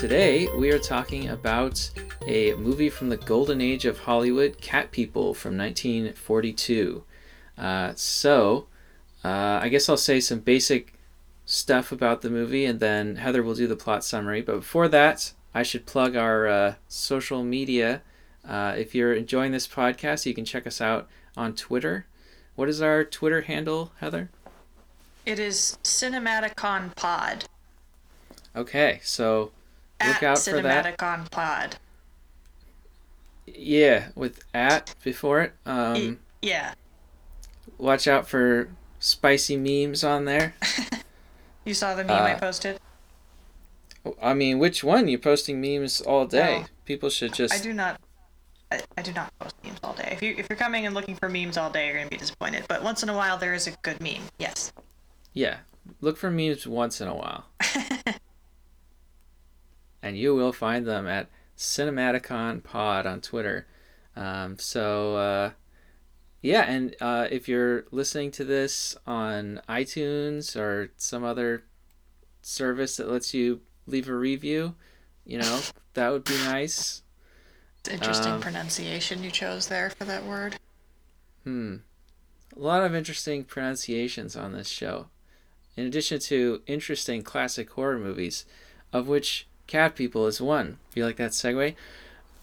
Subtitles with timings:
[0.00, 1.90] today we are talking about
[2.26, 7.04] a movie from the golden age of Hollywood, Cat People from 1942.
[7.58, 8.66] Uh, so,
[9.22, 10.94] uh, I guess I'll say some basic
[11.44, 14.40] stuff about the movie and then Heather will do the plot summary.
[14.40, 18.00] But before that, I should plug our uh, social media.
[18.42, 22.06] Uh, if you're enjoying this podcast, you can check us out on Twitter.
[22.54, 24.30] What is our Twitter handle, Heather?
[25.26, 27.44] It is Cinematicon Pod.
[28.56, 29.52] Okay, so
[30.04, 30.96] look At out for that.
[30.98, 31.76] Cinematicon Pod.
[33.46, 35.52] Yeah, with at before it.
[35.66, 36.74] Um, Yeah.
[37.78, 40.54] watch out for spicy memes on there.
[41.66, 42.80] You saw the meme I Uh, posted?
[44.20, 45.08] I mean, which one?
[45.08, 46.60] You're posting memes all day.
[46.60, 46.66] No.
[46.86, 47.52] People should just.
[47.52, 48.00] I do not.
[48.72, 50.08] I, I do not post memes all day.
[50.10, 52.64] If you if you're coming and looking for memes all day, you're gonna be disappointed.
[52.66, 54.22] But once in a while, there is a good meme.
[54.38, 54.72] Yes.
[55.34, 55.58] Yeah,
[56.00, 57.44] look for memes once in a while.
[60.02, 63.66] and you will find them at Cinematicon Pod on Twitter.
[64.16, 65.50] Um, so, uh,
[66.42, 71.64] yeah, and uh, if you're listening to this on iTunes or some other
[72.42, 74.74] service that lets you leave a review,
[75.24, 75.60] you know,
[75.94, 77.02] that would be nice.
[77.80, 80.58] It's interesting Um, pronunciation you chose there for that word.
[81.44, 81.76] Hmm.
[82.56, 85.08] A lot of interesting pronunciations on this show.
[85.76, 88.44] In addition to interesting classic horror movies,
[88.92, 90.78] of which Cat People is one.
[90.90, 91.76] Feel like that segue?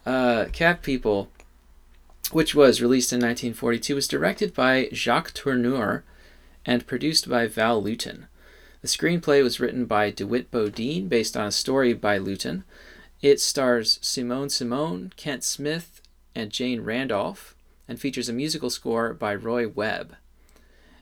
[0.05, 1.29] Uh, Cat People,
[2.31, 6.03] which was released in 1942, was directed by Jacques Tourneur
[6.65, 8.27] and produced by Val Lewton.
[8.81, 12.63] The screenplay was written by DeWitt Bodeen based on a story by Lewton.
[13.21, 16.01] It stars Simone Simone, Kent Smith,
[16.33, 17.55] and Jane Randolph
[17.89, 20.15] and features a musical score by Roy Webb.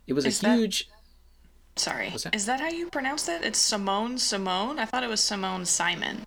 [0.08, 0.90] It was Is a that- huge.
[1.76, 2.10] Sorry.
[2.24, 2.34] That?
[2.36, 3.44] Is that how you pronounce it?
[3.44, 4.80] It's Simone Simone?
[4.80, 6.26] I thought it was Simone Simon.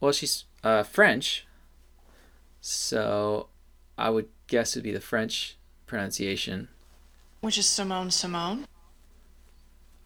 [0.00, 1.46] Well, she's uh, French,
[2.60, 3.48] so
[3.98, 6.68] I would guess it'd be the French pronunciation.
[7.40, 8.66] Which is Simone Simone?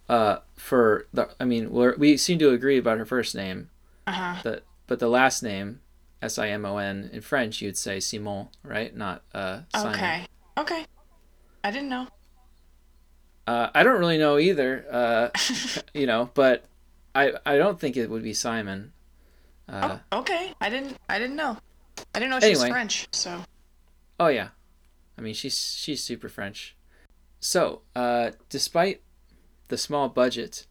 [0.08, 3.70] Uh, for the, I mean, we're, we seem to agree about her first name,
[4.06, 4.36] Uh huh.
[4.42, 5.80] the, but the last name,
[6.22, 8.94] S I M O N, in French, you'd say Simon, right?
[8.96, 9.94] Not uh, Simon.
[9.94, 10.26] Okay.
[10.56, 10.84] Okay.
[11.62, 12.08] I didn't know.
[13.48, 15.28] Uh, I don't really know either, uh,
[15.94, 16.66] you know, but
[17.14, 18.92] I I don't think it would be Simon.
[19.66, 20.53] Uh, Oh, okay.
[20.60, 20.97] I didn't.
[21.09, 21.56] I didn't know.
[22.14, 22.70] I didn't know she was Anyway.
[22.70, 23.08] French.
[23.10, 23.42] So
[24.20, 24.48] Oh yeah,
[25.16, 26.76] I mean she's she's super French.
[27.41, 29.00] So, uh, despite
[29.69, 30.66] the small budget,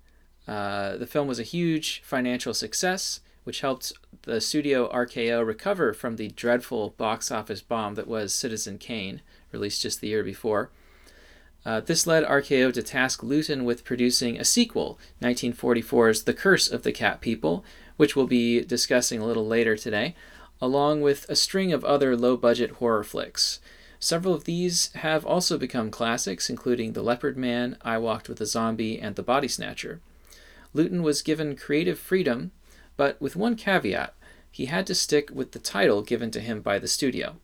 [0.47, 3.93] uh, the film was a huge financial success, which helped
[4.23, 9.21] the studio RKO recover from the dreadful box office bomb that was Citizen Kane,
[9.51, 10.69] released just the year before.
[11.67, 16.83] Uh, this led RKO to task Lewton with producing a sequel, 1944's The Curse of
[16.83, 17.65] the Cat People,
[17.97, 20.15] which we'll be discussing a little later today,
[20.61, 23.59] along with a string of other low budget horror flicks.
[23.99, 28.45] Several of these have also become classics, including The Leopard Man, I Walked with a
[28.45, 29.99] Zombie, and The Body Snatcher.
[30.73, 32.51] Lewton was given creative freedom,
[32.95, 34.13] but with one caveat
[34.49, 37.35] he had to stick with the title given to him by the studio.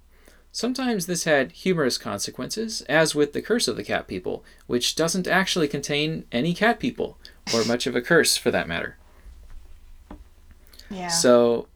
[0.56, 5.28] Sometimes this had humorous consequences, as with The Curse of the Cat People, which doesn't
[5.28, 7.18] actually contain any cat people,
[7.52, 8.96] or much of a curse for that matter.
[10.92, 11.08] yeah.
[11.08, 11.68] So,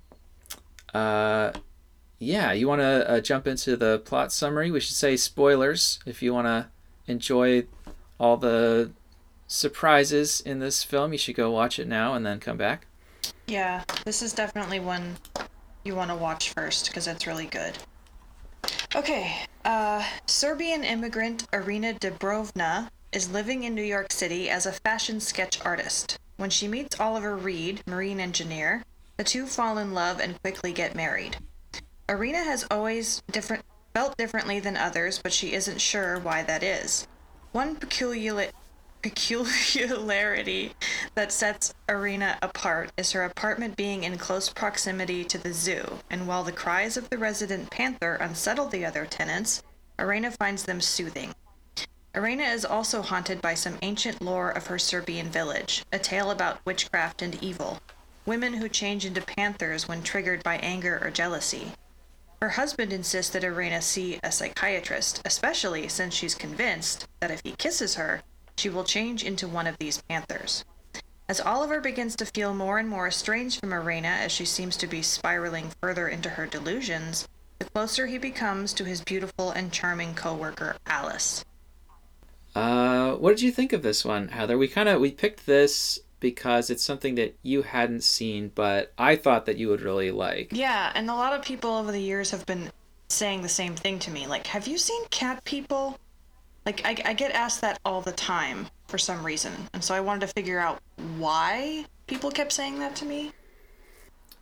[0.94, 1.54] uh,
[2.20, 4.70] yeah, you want to uh, jump into the plot summary?
[4.70, 6.68] We should say spoilers if you want to
[7.12, 7.66] enjoy
[8.20, 8.92] all the
[9.48, 11.14] surprises in this film.
[11.14, 12.86] You should go watch it now and then come back.
[13.48, 15.18] Yeah, this is definitely one
[15.84, 17.76] you want to watch first because it's really good.
[18.98, 19.32] Okay,
[19.64, 25.64] uh, Serbian immigrant Irena Dubrovna is living in New York City as a fashion sketch
[25.64, 26.18] artist.
[26.38, 28.84] When she meets Oliver Reed, marine engineer,
[29.18, 31.38] the two fall in love and quickly get married.
[32.10, 33.64] Irina has always different
[33.94, 37.08] felt differently than others, but she isn't sure why that is.
[37.52, 38.50] One peculiar
[39.10, 40.74] peculiarity
[41.16, 46.28] that sets Irena apart is her apartment being in close proximity to the zoo, and
[46.28, 49.64] while the cries of the resident panther unsettle the other tenants,
[49.98, 51.34] Irena finds them soothing.
[52.16, 56.66] Irena is also haunted by some ancient lore of her Serbian village, a tale about
[56.66, 57.80] witchcraft and evil,
[58.26, 61.72] women who change into panthers when triggered by anger or jealousy.
[62.42, 67.54] Her husband insists that Irena see a psychiatrist, especially since she's convinced that if he
[67.54, 68.22] kisses her,
[68.58, 70.66] she will change into one of these panthers.
[71.30, 74.88] As Oliver begins to feel more and more estranged from Irena as she seems to
[74.88, 77.28] be spiraling further into her delusions,
[77.60, 81.44] the closer he becomes to his beautiful and charming coworker, Alice.
[82.56, 84.58] Uh, what did you think of this one, Heather?
[84.58, 89.16] We kind of we picked this because it's something that you hadn't seen, but I
[89.16, 90.50] thought that you would really like.
[90.52, 92.72] Yeah, and a lot of people over the years have been
[93.10, 94.28] saying the same thing to me.
[94.28, 96.00] Like, have you seen Cat People?
[96.68, 99.54] Like, I, I get asked that all the time for some reason.
[99.74, 100.82] And so I wanted to figure out
[101.18, 103.32] why people kept saying that to me.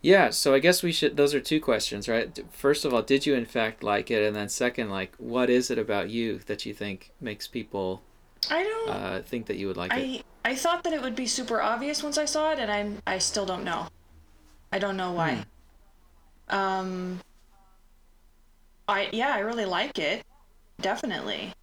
[0.02, 1.16] Yeah, so I guess we should.
[1.16, 2.36] Those are two questions, right?
[2.50, 5.70] First of all, did you in fact like it, and then second, like, what is
[5.70, 8.02] it about you that you think makes people
[8.50, 10.24] I don't uh, think that you would like I it?
[10.44, 13.18] I thought that it would be super obvious once I saw it, and I'm I
[13.18, 13.86] still don't know.
[14.72, 15.44] I don't know why.
[16.48, 17.20] Um.
[18.88, 20.24] I yeah, I really like it.
[20.80, 21.54] Definitely,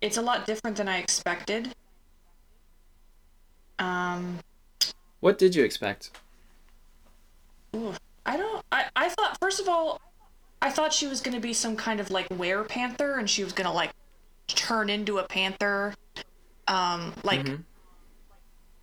[0.00, 1.74] it's a lot different than I expected.
[3.78, 4.38] Um.
[5.20, 6.10] What did you expect?
[7.74, 7.94] Ooh,
[8.26, 8.64] I don't.
[8.72, 10.00] I I thought first of all,
[10.62, 13.52] I thought she was gonna be some kind of like were panther, and she was
[13.52, 13.90] gonna like
[14.48, 15.94] turn into a panther,
[16.66, 17.64] um, like Mhm.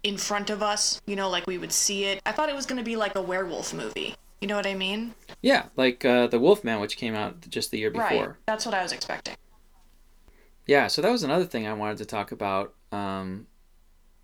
[0.03, 1.01] in front of us.
[1.06, 2.21] You know, like we would see it.
[2.25, 4.15] I thought it was gonna be like a werewolf movie.
[4.41, 5.15] You know what I mean?
[5.41, 8.27] Yeah, like uh, the Wolfman, which came out just the year before.
[8.27, 8.35] Right.
[8.45, 9.35] That's what I was expecting.
[10.65, 12.73] Yeah, so that was another thing I wanted to talk about.
[12.91, 13.47] Um,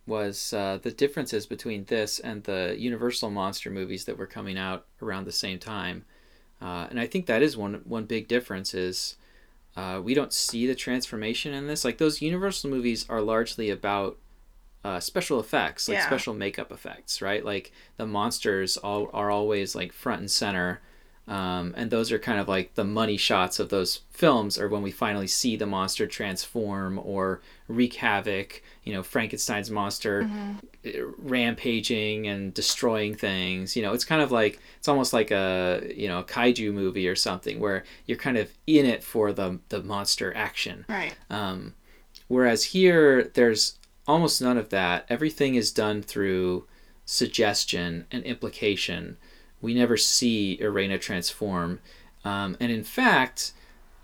[0.08, 4.88] was uh, the differences between this and the Universal monster movies that were coming out
[5.02, 6.06] around the same time,
[6.62, 9.16] uh, and I think that is one one big difference is
[9.76, 11.86] uh, we don't see the transformation in this.
[11.86, 14.18] Like those Universal movies are largely about
[14.84, 16.08] uh, special effects, like Yeah.
[16.08, 17.46] special makeup effects, right?
[17.46, 20.82] Like the monsters all are always like front and center.
[21.28, 24.82] Um, and those are kind of like the money shots of those films are when
[24.82, 30.30] we finally see the monster transform or wreak havoc you know frankenstein's monster
[30.86, 30.90] uh,
[31.20, 36.08] rampaging and destroying things you know it's kind of like it's almost like a you
[36.08, 39.82] know a kaiju movie or something where you're kind of in it for the the
[39.84, 41.16] monster action Right.
[41.30, 41.76] um,
[42.28, 43.78] whereas here, there's
[44.08, 45.06] almost none of that.
[45.10, 46.66] Everything is done through
[47.06, 49.18] suggestion and implication.
[49.62, 51.80] We never see Irena transform.
[52.24, 53.54] Um, and in fact,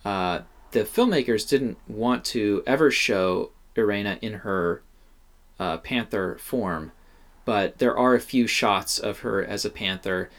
[0.06, 4.82] uh, the filmmakers didn't want to ever show Irena in her
[5.60, 6.92] uh, panther form,
[7.46, 10.30] but there are a few shots of her as a panther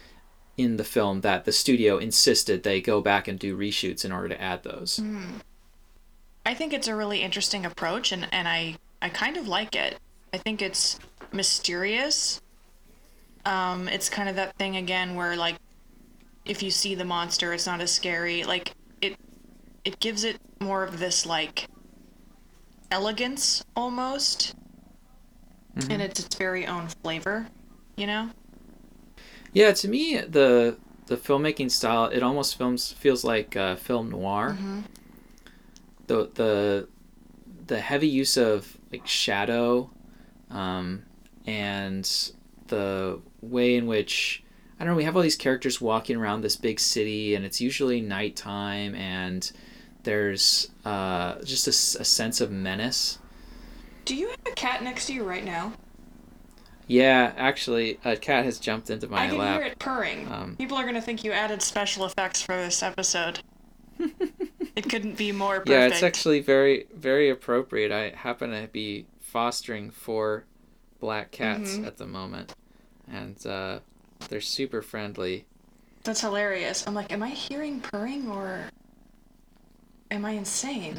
[0.57, 4.29] in the film that the studio insisted they go back and do reshoots in order
[4.29, 5.01] to add those.
[6.45, 9.97] I think it's a really interesting approach, and and I I kind of like it.
[10.33, 10.99] I think it's
[11.31, 12.41] mysterious.
[13.45, 15.55] Um, it's kind of that thing again where like,
[16.45, 18.43] if you see the monster, it's not as scary.
[18.43, 19.15] Like it,
[19.85, 21.67] it gives it more of this like
[22.91, 24.55] elegance almost,
[25.89, 27.47] and it's its very own flavor.
[27.95, 28.29] You know.
[29.53, 30.77] Yeah, to me, the
[31.07, 34.57] the filmmaking style it almost films feels like uh, film noir.
[36.07, 36.87] The the
[37.67, 39.91] the heavy use of like shadow,
[40.49, 41.03] um,
[41.45, 42.09] and
[42.67, 44.43] the way in which
[44.79, 44.97] I don't know.
[44.97, 49.51] We have all these characters walking around this big city, and it's usually nighttime, and
[50.03, 53.19] there's uh, just a sense of menace.
[54.05, 55.73] Do you have a cat next to you right now?
[56.87, 59.25] Yeah, actually, a cat has jumped into my lap.
[59.25, 59.59] I can lap.
[59.61, 60.31] hear it purring.
[60.31, 63.41] Um, People are gonna think you added special effects for this episode.
[63.99, 65.69] it couldn't be more perfect.
[65.69, 67.91] Yeah, it's actually very, very appropriate.
[67.91, 70.45] I happen to be fostering four
[70.99, 71.85] black cats Mhm.
[71.85, 72.53] at the moment,
[73.11, 73.79] and uh,
[74.29, 75.45] they're super friendly.
[76.03, 76.85] That's hilarious.
[76.87, 78.63] I'm like, am I hearing purring or
[80.11, 80.97] am I insane?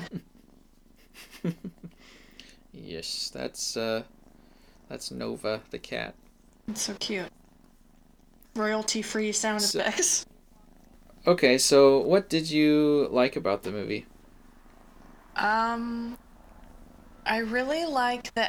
[2.72, 4.04] Yes, that's uh,
[4.88, 6.14] that's Nova the cat.
[6.68, 7.28] It's so cute.
[8.54, 10.26] Royalty free sound So- effects.
[11.26, 14.06] Okay, so what did you like about the movie?
[15.36, 16.16] Um,
[17.26, 18.48] I really like the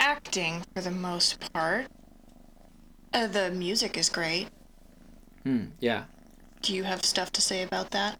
[0.00, 1.88] acting for the most part.
[3.12, 4.48] Uh, the music is great.
[5.44, 5.66] Hmm.
[5.80, 6.04] Yeah.
[6.62, 8.18] Do you have stuff to say about that?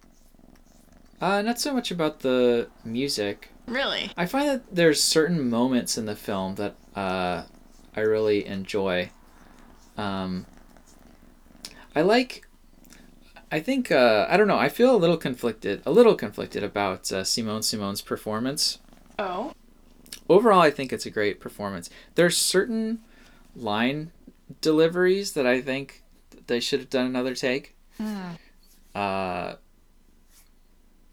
[1.21, 3.51] Uh, not so much about the music.
[3.67, 4.11] Really?
[4.17, 7.45] I find that there's certain moments in the film that uh,
[7.97, 9.11] I really enjoy.
[9.97, 10.47] Um,
[11.95, 12.47] I like.
[13.53, 14.59] I think uh, I don't know.
[14.59, 18.79] I feel a little conflicted, a little conflicted about uh, Simone Simone's performance.
[19.19, 19.53] Oh.
[20.29, 21.89] Overall, I think it's a great performance.
[22.15, 23.01] There's certain
[23.55, 24.11] line
[24.61, 26.03] deliveries that I think
[26.47, 27.77] they should have done another take.
[28.95, 29.55] Uh,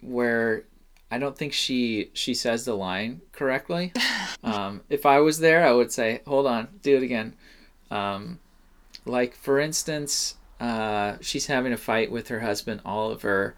[0.01, 0.63] where
[1.11, 3.93] I don't think she she says the line correctly.
[4.43, 7.35] um, if I was there, I would say, "Hold on, do it again."
[7.89, 8.39] Um,
[9.05, 13.55] like for instance, uh, she's having a fight with her husband Oliver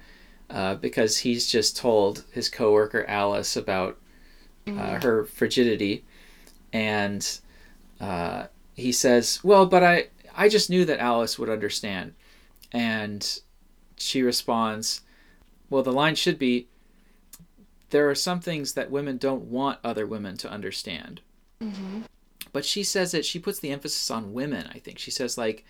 [0.49, 3.97] uh, because he's just told his coworker Alice about
[4.67, 6.05] uh, her frigidity,
[6.71, 7.39] and
[7.99, 8.45] uh,
[8.81, 12.13] he says, "Well, but I I just knew that Alice would understand,"
[12.71, 13.39] and
[13.97, 15.01] she responds,
[15.69, 16.67] "Well, the line should be."
[17.91, 21.19] There are some things that women don't want other women to understand.
[22.53, 24.99] But she says that she puts the emphasis on women, I think.
[24.99, 25.65] She says, like,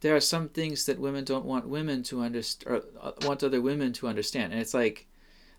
[0.00, 3.60] there are some things that women don't want women to understand, or uh, want other
[3.60, 4.52] women to understand.
[4.52, 5.06] And it's like,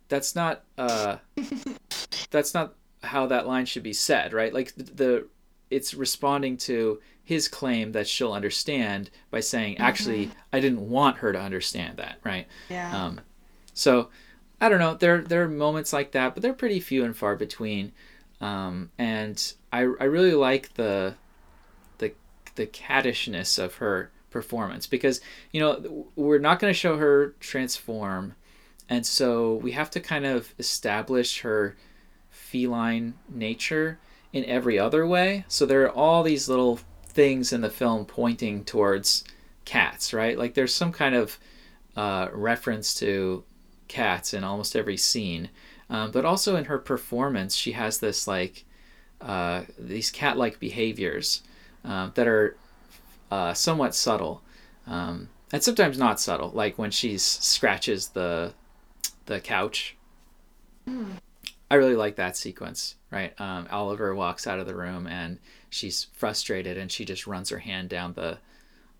[0.07, 1.17] that's not, uh,
[2.29, 4.53] that's not how that line should be said, right?
[4.53, 5.27] Like, the, the
[5.69, 11.33] it's responding to his claim that she'll understand by saying, actually, I didn't want her
[11.33, 12.47] to understand that, right?
[12.69, 13.05] Yeah.
[13.05, 13.19] Um,
[13.73, 14.09] so
[14.59, 14.95] I don't know.
[14.95, 17.91] There there are moments like that, but they're pretty few and far between.
[18.39, 21.15] Um, and I I really like the
[21.97, 22.13] the
[22.55, 25.21] the cattishness of her performance because
[25.51, 28.35] you know we're not going to show her transform,
[28.87, 31.75] and so we have to kind of establish her
[32.29, 33.99] feline nature
[34.33, 35.45] in every other way.
[35.47, 39.23] So there are all these little things in the film pointing towards
[39.65, 40.37] cats, right?
[40.37, 41.39] Like there's some kind of
[41.95, 43.43] uh, reference to
[43.87, 45.49] cats in almost every scene.
[45.89, 48.65] Um, but also in her performance, she has this like
[49.21, 51.41] uh, these cat-like behaviors
[51.83, 52.57] um, that are
[53.31, 54.41] uh, somewhat subtle,
[54.85, 56.51] um, and sometimes not subtle.
[56.51, 58.53] Like when she scratches the
[59.27, 59.95] the couch.
[61.69, 62.95] I really like that sequence.
[63.09, 67.49] Right, um, Oliver walks out of the room and she's frustrated, and she just runs
[67.49, 68.37] her hand down the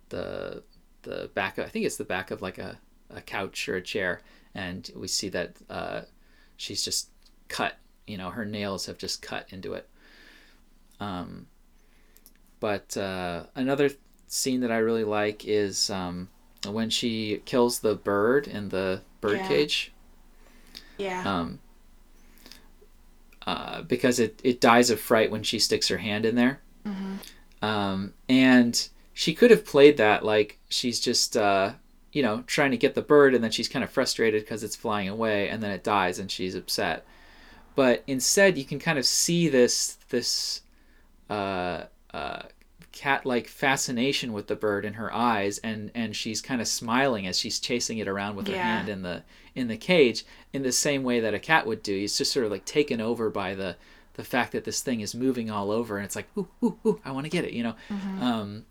[0.10, 0.64] the
[1.04, 1.58] the back.
[1.58, 4.22] Of, I think it's the back of like a, a couch or a chair,
[4.56, 6.02] and we see that uh,
[6.56, 7.10] she's just
[7.50, 7.78] cut.
[8.06, 9.90] You know, her nails have just cut into it.
[11.02, 11.48] Um,
[12.60, 13.90] but uh, another
[14.28, 16.30] scene that I really like is um,
[16.66, 19.92] when she kills the bird in the birdcage.
[20.98, 21.24] Yeah.
[21.26, 21.60] Um,
[23.48, 26.60] uh, because it, it dies of fright when she sticks her hand in there.
[27.62, 31.72] Um, and she could have played that like she's just, uh,
[32.12, 34.75] you know, trying to get the bird and then she's kind of frustrated because it's
[34.75, 37.06] flying away and then it dies and she's upset.
[37.74, 40.62] But instead, you can kind of see this, this,
[41.30, 42.44] uh, uh,
[42.98, 47.38] cat-like fascination with the bird in her eyes and and she's kind of smiling as
[47.38, 49.24] she's chasing it around with her hand in the
[49.56, 51.96] in the cage in the same way that a cat would do.
[51.96, 53.75] He's just sort of like taken over by the
[54.16, 57.00] the fact that this thing is moving all over and it's like ooh ooh ooh
[57.06, 57.75] I want to get it you know?
[58.20, 58.66] Um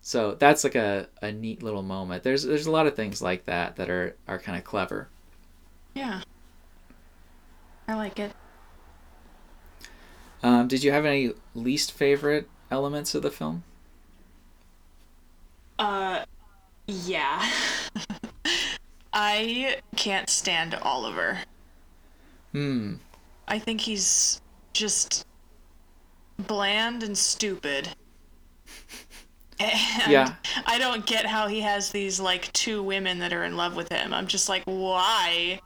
[0.00, 2.22] so that's like a, a neat little moment.
[2.22, 5.08] There's there's a lot of things like that that are are kind of clever.
[5.94, 6.22] Yeah.
[7.88, 8.32] I like it.
[10.42, 13.62] um did you have any least favorite elements of the film
[15.78, 16.24] Uh,
[16.86, 17.48] yeah.
[19.12, 21.38] I can't stand Oliver.
[22.52, 22.94] hmm
[23.46, 24.40] I think he's
[24.72, 25.24] just
[26.46, 27.88] bland and stupid.
[29.60, 30.34] And Yeah.
[30.66, 33.88] I don't get how he has these like two women that are in love with
[33.90, 34.14] him.
[34.14, 35.60] I'm just like, why?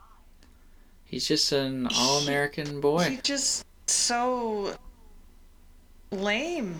[1.05, 3.03] he's just an all-american boy.
[3.11, 4.75] He's just so
[6.11, 6.79] lame.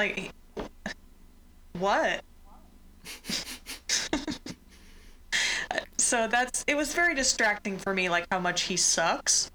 [0.00, 0.32] Like,
[1.78, 2.22] what?
[5.98, 9.50] so that's it was very distracting for me, like how much he sucks.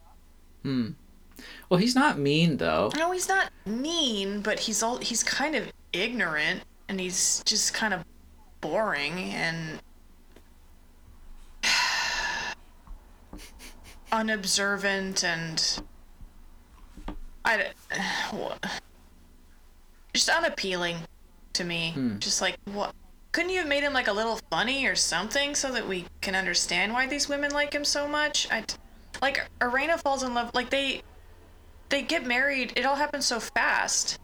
[0.62, 0.90] hmm
[1.70, 5.72] well he's not mean though No, he's not mean, but he's all he's kind of
[5.94, 8.06] ignorant and he's just kind of
[8.62, 9.82] boring and
[14.12, 15.82] unobservant and
[17.44, 17.72] I
[18.30, 18.64] what
[20.16, 20.98] just unappealing
[21.54, 21.92] to me.
[21.92, 22.20] Hmm.
[22.20, 22.94] Just like what
[23.32, 26.36] couldn't you have made him like a little funny or something so that we can
[26.36, 28.48] understand why these women like him so much?
[28.52, 28.64] I
[29.22, 31.02] like Irena falls in love like they
[31.90, 32.74] they get married.
[32.76, 34.20] It all happens so fast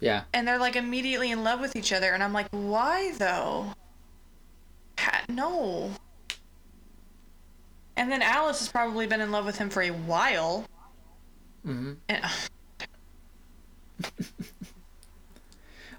[0.00, 3.72] yeah and they're like immediately in love with each other and i'm like why though
[4.98, 5.90] Ha- no
[7.96, 10.66] and then alice has probably been in love with him for a while
[11.64, 12.24] hmm and,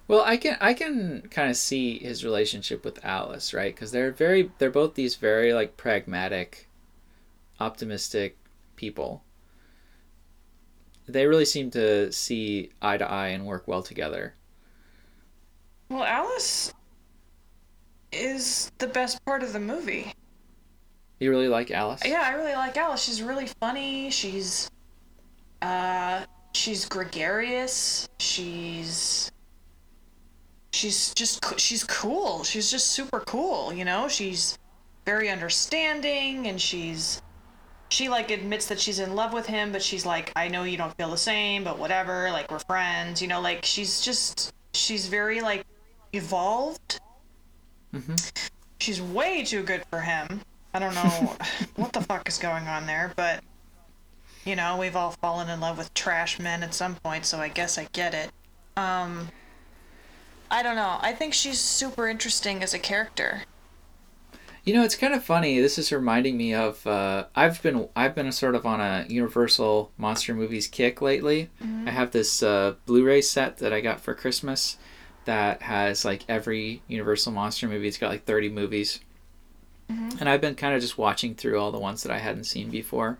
[0.10, 3.74] Well, I can I can kind of see his relationship with Alice, right?
[3.74, 6.68] Because they're very they're both these very like pragmatic,
[7.60, 8.36] optimistic
[8.76, 9.24] people.
[11.08, 14.34] They really seem to see eye to eye and work well together.
[15.90, 16.74] well alice
[18.12, 20.12] is the best part of the movie
[21.20, 22.02] You really like Alice?
[22.06, 24.70] yeah i really like alice she's really funny she's
[25.64, 29.32] uh she's gregarious she's
[30.80, 34.58] she's just she's cool she's just super cool you know she's
[35.06, 37.22] very understanding and she's
[37.90, 40.78] she like admits that she's in love with him, but she's like, I know you
[40.78, 42.30] don't feel the same, but whatever.
[42.32, 43.42] Like we're friends, you know.
[43.42, 45.66] Like she's just she's very like
[46.14, 47.00] evolved.
[47.94, 48.16] Mm-hmm.
[48.80, 50.42] She's way too good for him.
[50.74, 51.36] I don't know
[51.78, 53.44] what the fuck is going on there, but
[54.46, 57.48] you know, we've all fallen in love with trash men at some point, so I
[57.48, 58.30] guess I get it.
[58.78, 59.30] Um
[60.52, 60.98] I don't know.
[61.02, 63.44] I think she's super interesting as a character.
[64.64, 65.60] You know, it's kind of funny.
[65.60, 69.92] This is reminding me of uh, I've been I've been sort of on a Universal
[69.98, 71.50] monster movies kick lately.
[71.64, 71.88] Mm-hmm.
[71.88, 74.78] I have this uh, Blu-ray set that I got for Christmas
[75.26, 77.88] that has like every Universal monster movie.
[77.88, 79.00] It's got like thirty movies,
[79.90, 80.18] Mm-hmm.
[80.20, 82.70] and I've been kind of just watching through all the ones that I hadn't seen
[82.70, 83.18] before.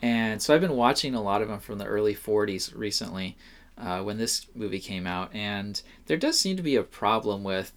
[0.00, 3.36] And so I've been watching a lot of them from the early '40s recently,
[3.82, 7.72] uh, when this movie came out, and there does seem to be a problem with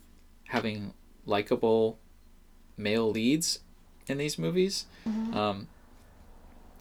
[0.46, 0.94] having
[1.26, 1.98] likable
[2.78, 3.60] male leads
[4.08, 4.86] in these movies.
[5.36, 5.68] Um,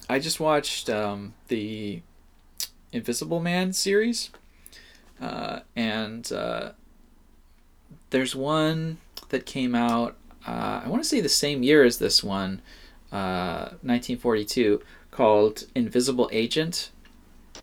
[0.08, 2.02] I just watched um, the
[2.92, 4.30] Invisible Man series,
[5.20, 6.72] uh, and uh,
[8.10, 8.98] there's one
[9.30, 10.16] that came out.
[10.46, 12.60] Uh, I want to say the same year as this one,
[13.10, 16.90] uh, 1942, called Invisible Agent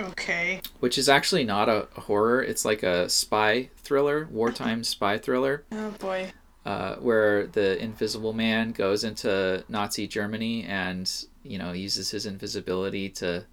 [0.02, 0.62] Okay.
[0.80, 2.42] which is actually not a horror.
[2.44, 6.32] It's like a spy thriller, wartime spy thriller, Oh boy.
[6.66, 11.12] uh, where the Invisible Man goes into Nazi Germany and
[11.44, 13.46] you know uses his invisibility to.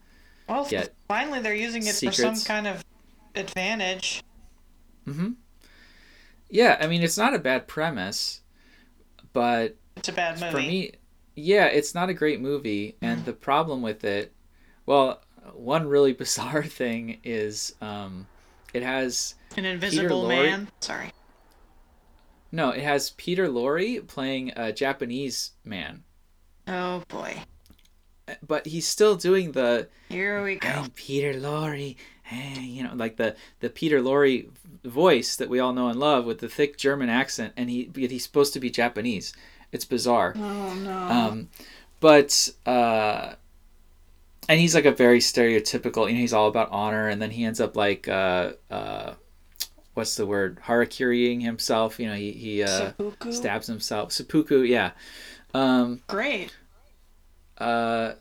[0.48, 2.82] Well, Get finally they're using it for some kind of
[3.34, 4.22] advantage.
[5.06, 5.30] Mm hmm
[6.50, 8.40] Yeah, I mean it's not a bad premise,
[9.32, 10.50] but It's a bad movie.
[10.50, 10.92] for me,
[11.34, 14.32] yeah, it's not a great movie, and the problem with it,
[14.86, 15.20] well,
[15.58, 18.26] one really bizarre thing is um,
[18.72, 20.68] it has An invisible man.
[20.80, 21.12] Sorry.
[22.52, 26.04] no, it has Peter Lorre playing a Japanese man.
[26.66, 27.42] Oh boy.
[28.46, 30.68] but he's still doing the Here we go.
[30.68, 34.48] I'm Peter Lorre, hey, you know, like the the Peter Lorre
[34.84, 38.22] voice that we all know and love with the thick German accent, and he he's
[38.24, 39.32] supposed to be Japanese.
[39.72, 40.34] It's bizarre.
[40.36, 40.96] Oh no.
[40.98, 41.48] Um,
[42.00, 43.34] but uh,
[44.48, 46.08] and he's like a very stereotypical.
[46.08, 49.14] You know, he's all about honor, and then he ends up like uh, uh,
[49.94, 50.60] what's the word?
[50.64, 52.00] Harakiriing himself.
[52.00, 52.92] You know, he he uh,
[53.30, 54.12] stabs himself.
[54.12, 54.92] Seppuku, yeah.
[55.54, 56.56] Um, Great.
[57.58, 58.12] uh,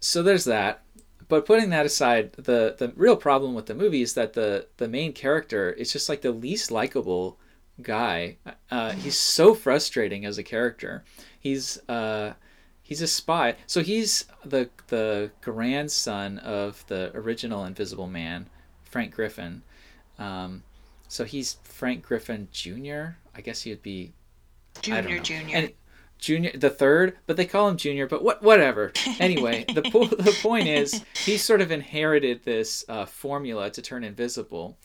[0.00, 0.82] so there's that.
[1.28, 4.88] But putting that aside, the the real problem with the movie is that the the
[4.88, 7.38] main character is just like the least likable
[7.80, 8.36] guy.
[8.70, 11.04] Uh, he's so frustrating as a character.
[11.38, 12.34] He's uh,
[12.82, 13.56] he's a spy.
[13.66, 18.48] So he's the the grandson of the original Invisible Man,
[18.84, 19.62] Frank Griffin.
[20.18, 20.62] Um,
[21.08, 23.16] so he's Frank Griffin Jr.
[23.34, 24.12] I guess he would be
[24.80, 25.56] Junior, junior.
[25.56, 25.72] And
[26.18, 28.06] junior, the third, but they call him junior.
[28.06, 28.92] But what, whatever.
[29.20, 34.02] Anyway, the po- the point is, he sort of inherited this uh, formula to turn
[34.02, 34.76] invisible,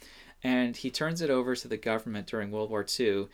[0.44, 3.28] and he turns it over to the government during World War II,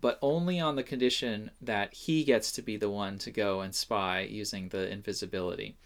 [0.00, 3.74] but only on the condition that he gets to be the one to go and
[3.74, 5.76] spy using the invisibility.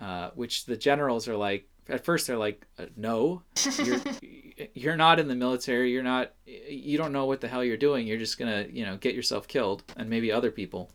[0.00, 1.68] Uh, which the generals are like.
[1.88, 3.42] At first, they're like, uh, "No,
[3.82, 4.00] you're
[4.74, 5.90] you're not in the military.
[5.90, 6.34] You're not.
[6.46, 8.06] You don't know what the hell you're doing.
[8.06, 10.90] You're just gonna, you know, get yourself killed and maybe other people."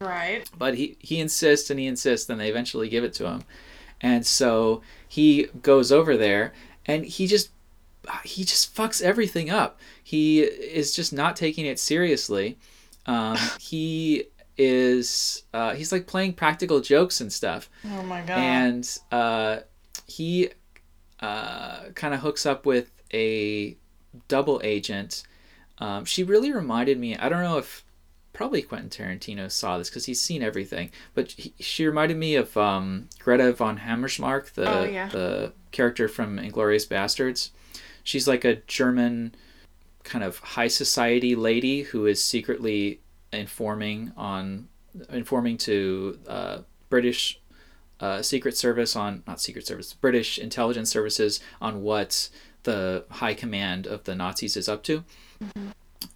[0.00, 0.50] right.
[0.58, 3.44] But he he insists and he insists, and they eventually give it to him.
[4.00, 6.52] And so he goes over there,
[6.84, 7.50] and he just
[8.24, 9.78] he just fucks everything up.
[10.02, 12.58] He is just not taking it seriously.
[13.06, 14.24] Um, he
[14.58, 18.38] is uh, he's like playing practical jokes and stuff Oh my god.
[18.38, 19.58] and uh,
[20.06, 20.50] he
[21.20, 23.76] uh, kind of hooks up with a
[24.28, 25.22] double agent.
[25.78, 27.16] Um, she really reminded me.
[27.16, 27.84] I don't know if
[28.32, 32.56] probably Quentin Tarantino saw this because he's seen everything, but he, she reminded me of
[32.56, 35.08] um, Greta von Hammersmark, the Oh, yeah.
[35.08, 37.50] the character from Inglourious Basterds.
[38.02, 39.34] She's like a German
[40.04, 43.00] kind of high society lady who is secretly
[43.32, 44.68] informing on
[45.10, 46.58] informing to uh,
[46.90, 47.40] British
[48.00, 52.28] uh, Secret Service on not Secret Service British intelligence services on what
[52.64, 55.04] the high command of the Nazis is up to,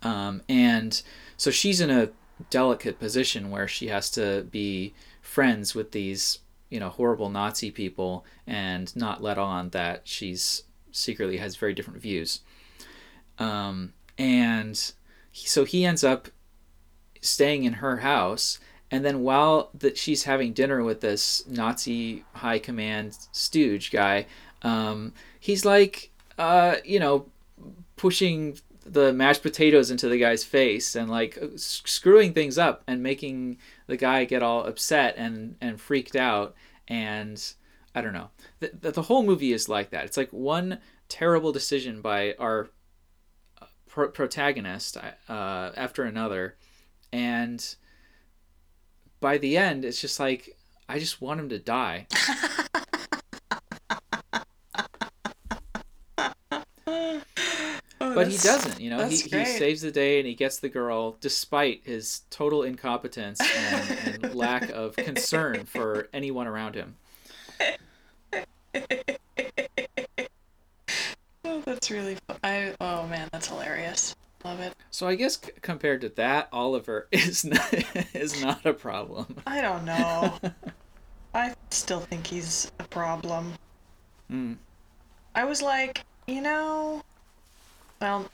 [0.02, 1.02] um, and
[1.36, 2.10] so she's in a
[2.50, 8.24] delicate position where she has to be friends with these you know horrible Nazi people
[8.46, 10.64] and not let on that she's
[10.96, 12.40] secretly has very different views.
[13.38, 14.92] Um, and
[15.30, 16.28] he, so he ends up
[17.20, 18.58] staying in her house
[18.90, 24.26] and then while that she's having dinner with this Nazi high command stooge guy,
[24.62, 27.26] um, he's like, uh, you know,
[27.96, 33.58] pushing the mashed potatoes into the guy's face and like screwing things up and making
[33.88, 36.54] the guy get all upset and and freaked out
[36.86, 37.54] and
[37.96, 38.28] I don't know.
[38.60, 40.04] The, the, the whole movie is like that.
[40.04, 42.68] It's like one terrible decision by our
[43.60, 46.56] uh, pro- protagonist uh, after another
[47.10, 47.74] and
[49.20, 50.56] by the end it's just like
[50.88, 52.06] I just want him to die.
[57.98, 60.68] Oh, but he doesn't you know he, he saves the day and he gets the
[60.68, 66.96] girl despite his total incompetence and, and lack of concern for anyone around him
[71.86, 72.16] that's really.
[72.42, 74.16] I oh man, that's hilarious.
[74.44, 74.74] Love it.
[74.92, 77.74] so i guess c- compared to that oliver is not,
[78.14, 80.38] is not a problem I don't know.
[81.34, 83.54] I still think he's a problem.
[84.30, 84.52] Hmm.
[85.34, 87.02] I was like, you know,
[88.00, 88.26] well,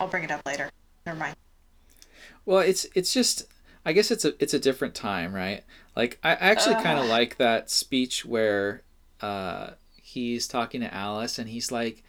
[0.00, 0.70] I'll bring it up later.
[1.04, 1.34] Never mind.
[2.46, 3.44] well it's it's just
[3.84, 5.64] i guess it's a it's a different time right
[5.96, 8.82] like i actually kind of like that speech where
[9.22, 12.04] uh he's talking to alice and he's like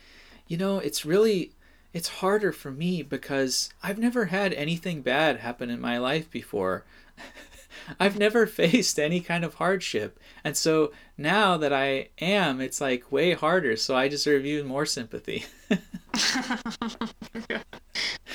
[0.49, 1.53] you know it's really
[1.93, 6.85] it's harder for me because I've never had anything bad happen in my life before.
[7.99, 10.19] I've never faced any kind of hardship.
[10.43, 13.75] And so now that I am, it's like way harder.
[13.77, 15.45] So I deserve even more sympathy.
[15.71, 17.63] okay.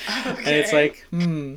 [0.07, 1.55] And it's like, hmm.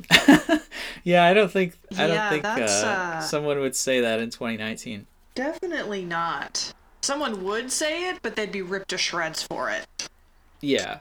[1.03, 4.29] yeah, I don't think I don't Yeah, think uh, uh, someone would say that in
[4.29, 5.07] 2019.
[5.35, 6.73] Definitely not.
[7.01, 9.87] Someone would say it, but they'd be ripped to shreds for it.
[10.61, 10.99] Yeah.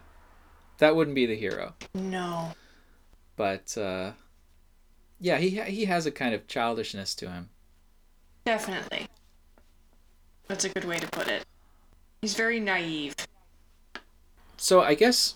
[0.78, 1.74] That wouldn't be the hero.
[1.94, 2.52] No.
[3.36, 4.12] But uh
[5.20, 7.50] yeah, he he has a kind of childishness to him.
[8.44, 9.08] Definitely.
[10.46, 11.44] That's a good way to put it.
[12.22, 13.14] He's very naive.
[14.56, 15.34] So I guess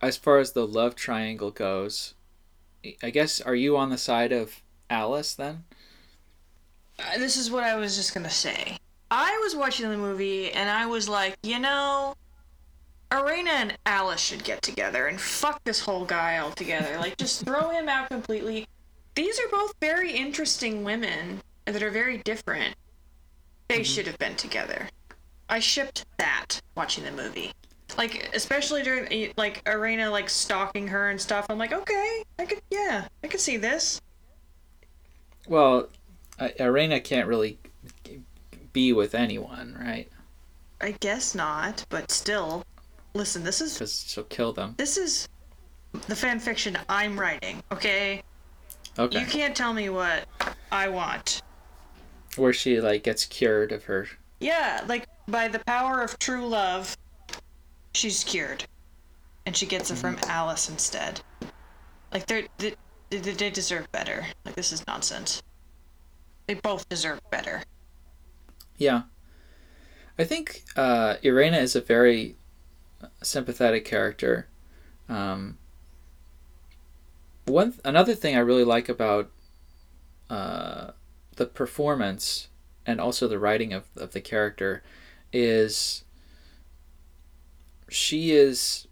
[0.00, 2.14] as far as the love triangle goes,
[3.02, 5.64] I guess are you on the side of Alice then?
[6.98, 8.78] Uh, this is what I was just gonna say.
[9.10, 12.14] I was watching the movie and I was like, you know,
[13.12, 16.98] Irena and Alice should get together and fuck this whole guy altogether.
[16.98, 18.66] Like, just throw him out completely.
[19.14, 22.74] These are both very interesting women that are very different.
[23.68, 23.82] They mm-hmm.
[23.84, 24.88] should have been together.
[25.48, 27.52] I shipped that watching the movie.
[27.96, 31.46] Like, especially during, eh, like, Irena, like, stalking her and stuff.
[31.48, 34.00] I'm like, okay, I could, yeah, I could see this.
[35.48, 35.88] Well,
[36.60, 37.58] Irena can't really
[38.74, 40.08] be with anyone, right?
[40.80, 42.64] I guess not, but still.
[43.14, 44.74] Listen, this is Because she'll kill them.
[44.76, 45.28] this is
[46.06, 48.22] the fan fiction I'm writing, okay?
[48.98, 49.20] Okay.
[49.20, 50.26] You can't tell me what
[50.70, 51.42] I want.
[52.36, 54.08] Where she like gets cured of her.
[54.40, 56.96] Yeah, like by the power of true love,
[57.94, 58.64] she's cured,
[59.46, 61.20] and she gets it from Alice instead.
[62.12, 62.74] Like they're they,
[63.10, 64.26] they, they deserve better.
[64.44, 65.42] Like this is nonsense.
[66.46, 67.62] They both deserve better.
[68.76, 69.02] Yeah.
[70.18, 72.36] I think uh, Irena is a very
[73.22, 74.48] sympathetic character.
[75.08, 75.58] Um,
[77.46, 79.30] one another thing I really like about
[80.28, 80.90] uh,
[81.36, 82.48] the performance
[82.84, 84.82] and also the writing of, of the character
[85.32, 86.04] is
[87.88, 88.86] she is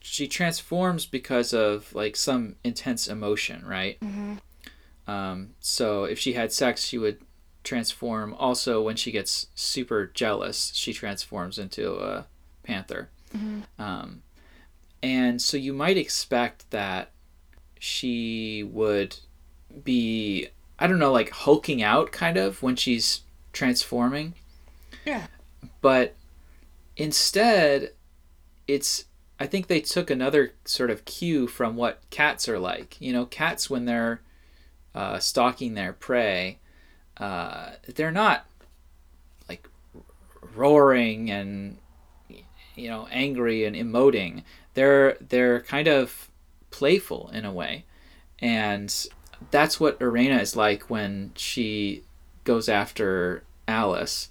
[0.00, 3.98] she transforms because of like some intense emotion, right?
[4.00, 4.34] Mm-hmm.
[5.10, 7.18] Um, so if she had sex, she would
[7.64, 8.34] transform.
[8.34, 12.26] Also, when she gets super jealous, she transforms into a
[12.62, 13.08] panther.
[13.78, 14.22] Um,
[15.02, 17.10] and so you might expect that
[17.78, 19.16] she would
[19.82, 20.48] be,
[20.78, 23.22] I don't know, like hulking out kind of when she's
[23.52, 24.34] transforming.
[25.04, 25.26] Yeah.
[25.80, 26.14] But
[26.96, 27.92] instead,
[28.68, 29.06] it's
[29.40, 32.96] I think they took another sort of cue from what cats are like.
[33.00, 34.20] You know, cats when they're
[34.94, 36.58] uh, stalking their prey,
[37.16, 38.46] uh, they're not
[39.48, 39.68] like
[40.54, 41.78] roaring and
[42.74, 44.42] you know angry and emoting.
[44.74, 46.28] They're they're kind of
[46.70, 47.84] playful in a way,
[48.38, 48.94] and
[49.50, 52.02] that's what Irena is like when she
[52.44, 54.28] goes after Alice.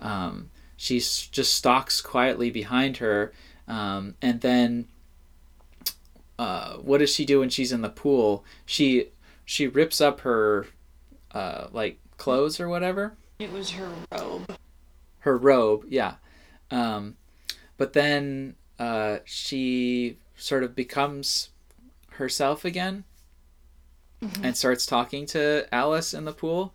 [0.00, 3.32] Um, she just stalks quietly behind her,
[3.68, 4.86] um, and then
[6.38, 8.44] uh, what does she do when she's in the pool?
[8.66, 9.08] She
[9.44, 10.66] she rips up her
[11.32, 14.56] uh, like clothes or whatever, It was her robe.
[15.20, 16.14] her robe, yeah.
[16.70, 17.16] Um,
[17.76, 21.50] but then uh, she sort of becomes
[22.12, 23.04] herself again
[24.42, 26.74] and starts talking to Alice in the pool,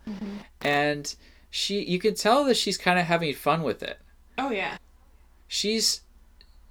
[0.61, 1.15] and
[1.49, 3.97] she you can tell that she's kind of having fun with it.
[4.37, 4.77] Oh yeah.
[5.47, 6.01] she's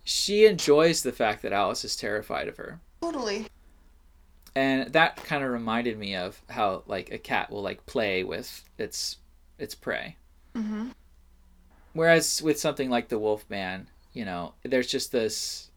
[0.04, 2.80] she enjoys the fact that Alice is terrified of her.
[3.02, 3.46] Totally.
[4.54, 8.64] And that kind of reminded me of how like a cat will like play with
[8.78, 9.16] its
[9.58, 10.16] its prey.
[10.54, 10.88] Mm-hmm.
[11.92, 13.88] Whereas with something like the Wolfman,
[14.18, 15.70] you know, there's just this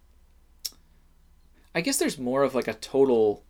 [1.76, 3.44] I guess there's more of like a total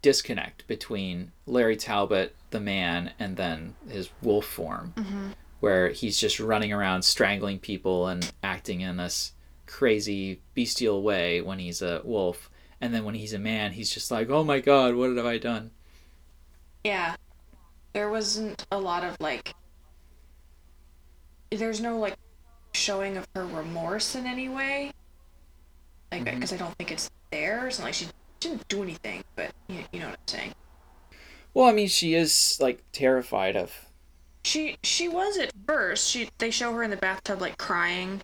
[0.00, 5.30] disconnect between Larry Talbot, the man, and then his wolf form, Mm-hmm.
[5.60, 9.32] where he's just running around strangling people and acting in this
[9.66, 12.48] crazy bestial way when he's a wolf.
[12.80, 15.38] And then when he's a man, he's just like, oh my god, what have I
[15.38, 15.72] done?
[16.84, 17.16] Yeah.
[17.92, 19.52] There wasn't a lot of like.
[21.50, 22.14] There's no like
[22.78, 24.92] showing of her remorse in any way.
[26.10, 26.34] Like, Mhm.
[26.36, 27.66] because I don't think it's there.
[27.66, 28.08] It's not like she
[28.40, 30.54] didn't do anything, but you, you know what I'm saying.
[31.54, 33.86] Well, I mean, she is like terrified of.
[34.44, 36.08] She she was at first.
[36.08, 38.22] She they show her in the bathtub like crying.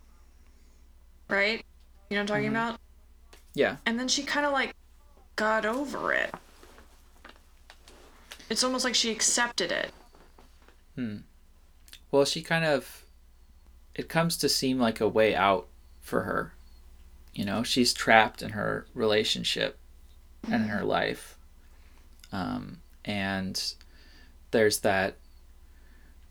[1.28, 1.64] Right?
[2.08, 2.68] You know what I'm talking Mhm.
[2.68, 2.80] about?
[3.54, 3.76] Yeah.
[3.84, 4.74] And then she kind of like
[5.36, 6.32] got over it.
[8.48, 9.92] It's almost like she accepted it.
[10.94, 11.18] Hmm.
[12.10, 13.03] Well, she kind of.
[13.94, 15.66] It comes to seem like a way out
[16.00, 16.52] for her.
[17.32, 19.78] You know, she's trapped in her relationship
[20.44, 21.36] and in her life.
[22.32, 23.74] Um, and
[24.50, 25.16] there's that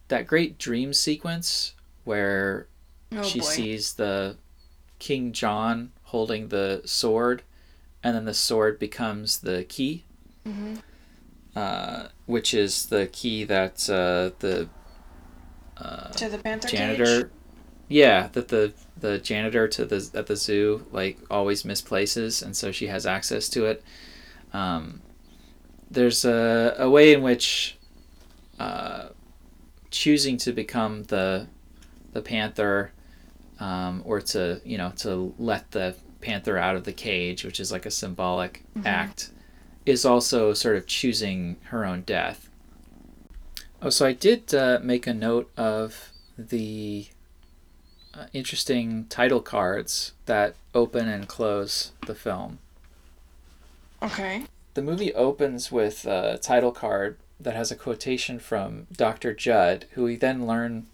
[0.10, 1.74] that great dream sequence
[2.04, 2.68] where
[3.12, 3.46] Oh she boy.
[3.46, 4.38] sees the
[5.00, 7.44] King John holding the sword,
[8.04, 10.04] and then the sword becomes the key,
[10.46, 10.82] Mhm.
[11.56, 14.70] uh, which is the key that uh, the
[16.16, 17.32] to the panther janitor, cage.
[17.94, 22.72] Yeah, that the the janitor to the at the zoo like always misplaces, and so
[22.72, 23.84] she has access to it.
[24.52, 25.04] Um,
[25.92, 27.78] there's a a way in which
[28.58, 29.10] uh,
[29.92, 31.48] choosing to become the
[32.14, 32.92] the panther
[33.60, 37.72] um, or to you know to let the panther out of the cage which is
[37.72, 39.30] like a symbolic act
[39.86, 42.50] is also sort of choosing her own death
[43.82, 47.06] oh so i did uh, make a note of the
[48.14, 52.60] uh, interesting title cards that open and close the film
[54.02, 54.44] Okay.
[54.74, 59.34] the movie opens with a title card that has a quotation from Dr.
[59.34, 60.86] Judd, who we then learn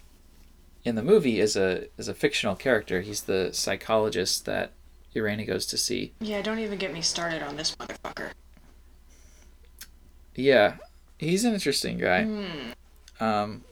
[0.84, 3.02] in the movie is a is a fictional character.
[3.02, 4.72] He's the psychologist that
[5.14, 6.12] Irena goes to see.
[6.20, 8.30] Yeah, don't even get me started on this motherfucker.
[10.34, 10.76] Yeah,
[11.18, 12.24] he's an interesting guy.
[12.24, 13.22] Hmm.
[13.22, 13.64] Um,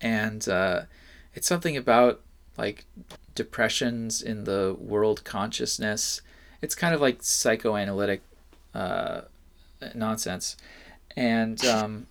[0.00, 0.82] and uh,
[1.34, 2.20] it's something about
[2.56, 2.86] like
[3.34, 6.20] depressions in the world consciousness.
[6.62, 8.22] It's kind of like psychoanalytic
[8.74, 9.22] uh,
[9.94, 10.56] nonsense,
[11.16, 12.06] and um,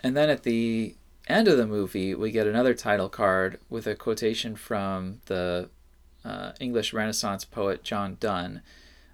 [0.00, 0.94] and then at the
[1.28, 5.68] end of the movie, we get another title card with a quotation from the
[6.24, 8.62] uh, English Renaissance poet John Donne.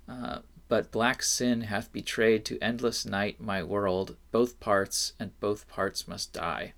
[0.09, 5.67] Uh, but black sin hath betrayed to endless night my world, both parts, and both
[5.67, 6.75] parts must die.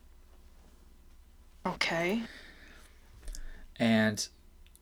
[1.67, 2.23] Okay.
[3.81, 4.29] And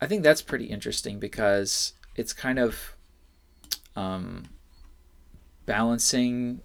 [0.00, 2.96] I think that's pretty interesting because it's kind of
[3.94, 4.46] um,
[5.66, 6.61] balancing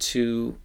[0.00, 0.58] two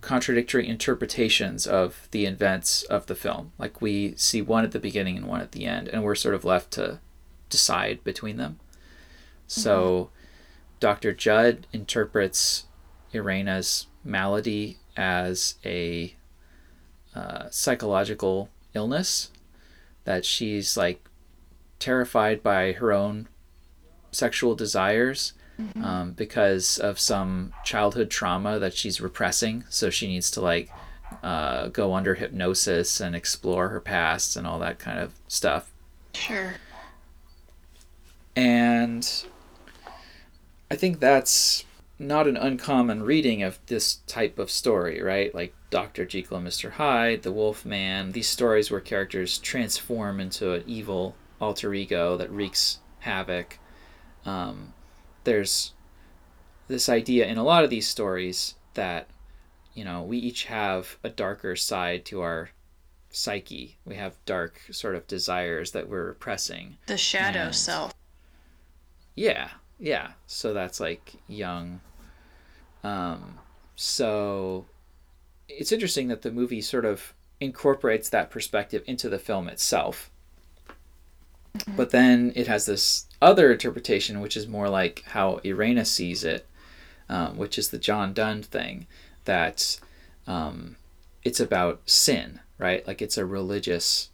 [0.00, 3.52] contradictory interpretations of the events of the film.
[3.58, 6.34] Like we see one at the beginning and one at the end, and we're sort
[6.34, 6.98] of left to
[7.48, 8.58] decide between them.
[9.46, 10.10] So
[10.80, 11.12] Dr.
[11.12, 12.64] Judd interprets
[13.14, 16.16] Irena's malady as a
[17.14, 19.30] uh, psychological illness
[20.04, 21.08] that she's like
[21.78, 23.28] terrified by her own
[24.10, 25.32] sexual desires
[25.82, 29.64] um, because of some childhood trauma that she's repressing.
[29.68, 30.70] So she needs to like
[31.22, 35.70] uh, go under hypnosis and explore her past and all that kind of stuff.
[36.14, 36.54] Sure.
[38.34, 39.24] And
[40.70, 41.64] I think that's
[41.98, 45.34] not an uncommon reading of this type of story, right?
[45.34, 46.04] Like Dr.
[46.04, 46.72] Jekyll and Mr.
[46.72, 52.30] Hyde, The Wolf Man, these stories where characters transform into an evil alter ego that
[52.30, 53.58] wreaks havoc.
[54.24, 54.72] Um,
[55.24, 55.72] there's
[56.68, 59.08] this idea in a lot of these stories that,
[59.74, 62.50] you know, we each have a darker side to our
[63.10, 63.76] psyche.
[63.84, 66.78] We have dark sort of desires that we're repressing.
[66.86, 67.92] The shadow And- self.
[69.14, 69.50] Yeah,
[69.82, 70.12] yeah.
[70.28, 71.80] So that's like Jung.
[72.84, 73.40] Um,
[73.74, 74.66] so
[75.48, 80.08] it's interesting that the movie sort of incorporates that perspective into the film itself.
[81.76, 86.46] But then it has this other interpretation, which is more like how Irena sees it,
[87.08, 88.86] um, which is the John Donne thing,
[89.24, 89.80] that
[90.28, 90.76] um,
[91.24, 92.86] it's about sin, right?
[92.86, 94.10] Like it's a religious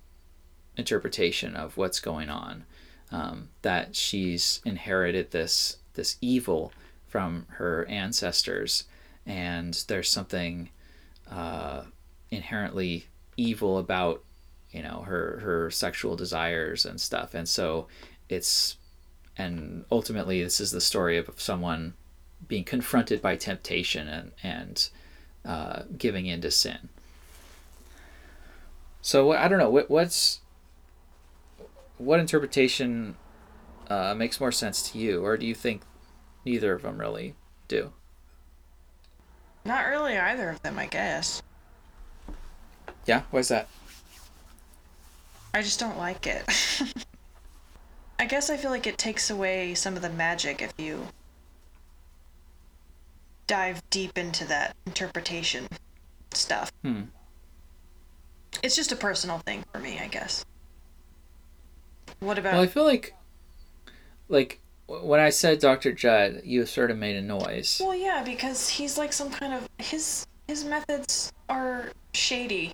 [0.78, 2.64] interpretation of what's going on.
[3.10, 6.72] Um, that she's inherited this this evil
[7.06, 8.84] from her ancestors,
[9.26, 10.70] and there's something
[11.30, 11.82] uh,
[12.30, 14.22] inherently evil about
[14.70, 17.86] you know her her sexual desires and stuff, and so
[18.28, 18.76] it's
[19.36, 21.94] and ultimately this is the story of someone
[22.46, 24.90] being confronted by temptation and and
[25.44, 26.88] uh, giving in to sin.
[29.00, 30.40] So I don't know what, what's
[31.98, 33.16] what interpretation
[33.88, 35.82] uh, makes more sense to you, or do you think
[36.44, 37.34] neither of them really
[37.66, 37.92] do?
[39.64, 41.42] Not really either of them, I guess.
[43.06, 43.68] Yeah, why's that?
[45.52, 46.44] I just don't like it.
[48.18, 51.06] I guess I feel like it takes away some of the magic if you
[53.46, 55.68] dive deep into that interpretation
[56.32, 56.70] stuff.
[56.82, 57.02] Hmm.
[58.62, 60.44] It's just a personal thing for me, I guess.
[62.20, 63.14] What about Well, I feel like,
[64.28, 65.92] like when I said Dr.
[65.92, 67.80] Judd, you sort of made a noise.
[67.82, 72.72] Well, yeah, because he's like some kind of his his methods are shady.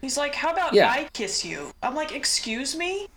[0.00, 0.90] He's like, "How about Yeah.
[0.90, 3.08] I kiss you?" I'm like, "Excuse me?"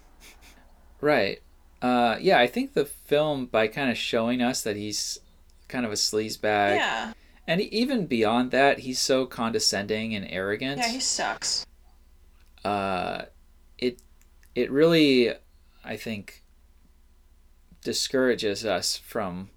[0.99, 1.41] Right.
[1.81, 5.19] Uh, yeah, I think the film, by kind of showing us that he's
[5.67, 7.13] kind of a sleazebag, yeah.
[7.47, 10.77] and even beyond that, he's so condescending and arrogant.
[10.77, 11.65] Yeah, he sucks.
[12.63, 13.23] uh,
[13.79, 13.99] it
[14.55, 15.33] it really,
[15.83, 16.43] I think,
[17.83, 19.49] discourages us from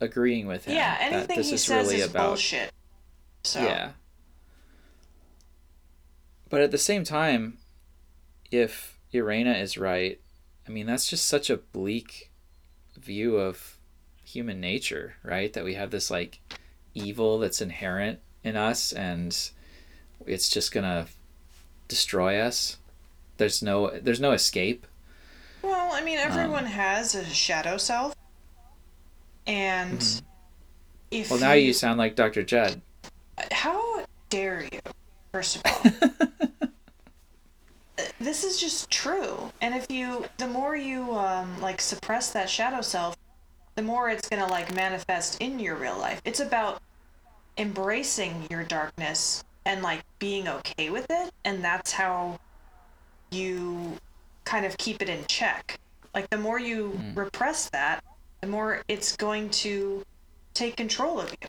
[0.00, 0.76] agreeing with him.
[0.76, 2.72] Yeah, that anything this he is says really is about bullshit.
[3.44, 3.90] So yeah.
[6.48, 7.58] But at the same time,
[8.50, 10.20] if Irena is right,
[10.66, 12.30] I mean that's just such a bleak
[12.96, 13.78] view of
[14.24, 15.52] human nature, right?
[15.52, 16.40] That we have this like
[16.94, 19.36] evil that's inherent in us and
[20.26, 21.06] it's just gonna
[21.86, 22.78] destroy us.
[23.38, 24.86] There's no there's no escape.
[25.62, 28.14] Well, I Um, mean, everyone has a shadow self,
[29.46, 30.00] and
[31.10, 31.34] if Mm-hmm.
[31.34, 32.42] Well now you sound like Dr.
[32.42, 32.82] Judd.
[33.50, 34.80] how dare you?
[35.32, 35.82] First of all,
[38.20, 39.50] this is just true.
[39.60, 43.16] And if you, the more you um, like suppress that shadow self,
[43.74, 46.20] the more it's gonna like manifest in your real life.
[46.24, 46.80] It's about
[47.56, 52.38] embracing your darkness and like being okay with it, and that's how
[53.30, 53.98] you
[54.44, 55.78] kind of keep it in check.
[56.14, 57.14] Like the more you hmm.
[57.18, 58.02] repress that,
[58.40, 60.04] the more it's going to
[60.54, 61.48] take control of you.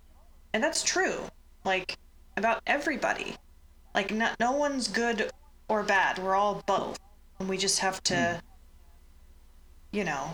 [0.54, 1.20] And that's true.
[1.64, 1.98] Like
[2.38, 3.36] about everybody.
[3.96, 5.32] Like no, no one's good
[5.68, 6.20] or bad.
[6.20, 7.00] We're all both.
[7.40, 8.42] And we just have to
[9.92, 9.98] hmm.
[9.98, 10.32] you know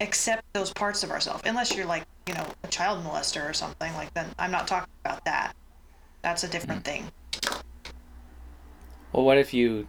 [0.00, 1.42] accept those parts of ourselves.
[1.44, 4.92] Unless you're like, you know, a child molester or something like then I'm not talking
[5.04, 5.56] about that.
[6.22, 6.92] That's a different hmm.
[6.92, 7.12] thing.
[9.12, 9.88] Well what if you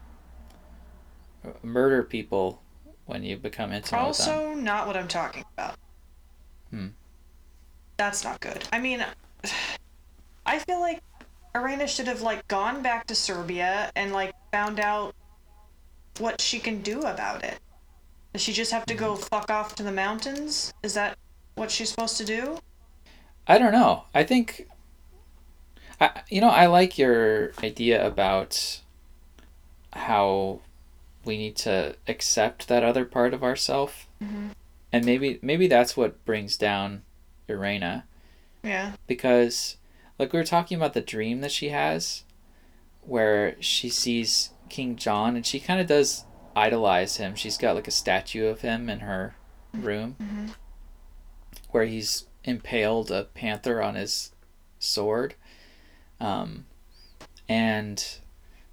[1.64, 2.62] murder people
[3.06, 4.00] when you become intimate?
[4.00, 5.76] Also, not what I'm talking about.
[6.70, 6.88] Hmm.
[7.98, 8.64] That's not good.
[8.72, 9.06] I mean,
[10.46, 11.02] I feel like
[11.56, 15.16] Irena should have like gone back to Serbia and like found out
[16.20, 17.60] what she can do about it.
[18.34, 20.74] Does she just have to go fuck off to the mountains?
[20.84, 21.18] Is that
[21.56, 22.60] what she's supposed to do?
[23.48, 24.04] I don't know.
[24.14, 24.68] I think,
[26.00, 28.82] I you know I like your idea about
[29.94, 30.62] how
[31.26, 34.50] we need to accept that other part of ourself, mm-hmm.
[34.92, 37.04] and maybe maybe that's what brings down
[37.48, 38.06] Irena
[38.64, 38.94] Yeah.
[39.08, 39.78] because
[40.18, 42.24] like we were talking about the dream that she has
[43.02, 46.26] where she sees King John and she kind of does
[46.56, 47.36] idolize him.
[47.36, 49.36] She's got like a statue of him in her
[49.76, 49.86] mm-hmm.
[49.86, 50.48] room mm-hmm.
[51.72, 54.32] where he's impaled a panther on his
[54.78, 55.36] sword.
[56.20, 56.66] Um,
[57.48, 58.04] and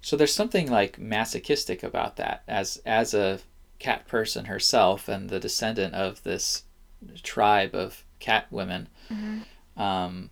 [0.07, 3.39] so there's something like masochistic about that as as a
[3.77, 6.63] cat person herself and the descendant of this
[7.23, 8.87] tribe of cat women
[9.75, 10.29] um,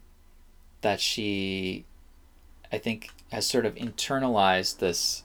[0.80, 1.84] that she
[2.72, 5.24] i think has sort of internalized this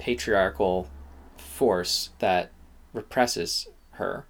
[0.00, 0.88] patriarchal
[1.36, 2.50] force that
[2.92, 4.26] represses her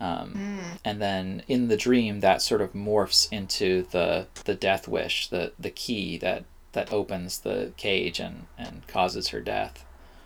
[0.00, 5.28] um, and then in the dream that sort of morphs into the the death wish
[5.28, 6.44] the the key that
[6.76, 9.84] that opens the cage and and causes her death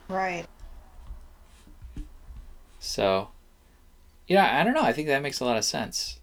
[0.09, 0.45] Right.
[2.79, 3.29] so
[4.27, 6.21] yeah i don't know i think that makes a lot of sense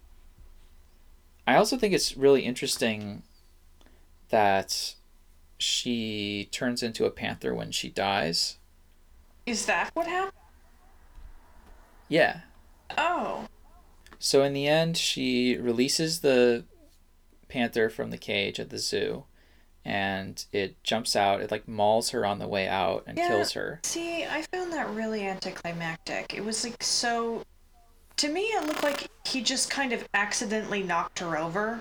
[1.46, 3.22] i also think it's really interesting
[4.28, 4.94] that
[5.56, 8.58] she turns into a panther when she dies
[9.46, 10.32] Is that what happened?
[12.08, 12.40] yeah
[12.96, 13.46] Oh.
[14.18, 16.64] So in the end, she releases the
[17.48, 19.24] panther from the cage at the zoo,
[19.88, 21.40] and it jumps out.
[21.40, 23.28] It like mauls her on the way out and Yeah.
[23.28, 23.80] kills her.
[23.84, 26.34] See, I found that really anticlimactic.
[26.34, 27.42] It was like so.
[28.18, 31.80] To me, it looked like he just kind of accidentally knocked her over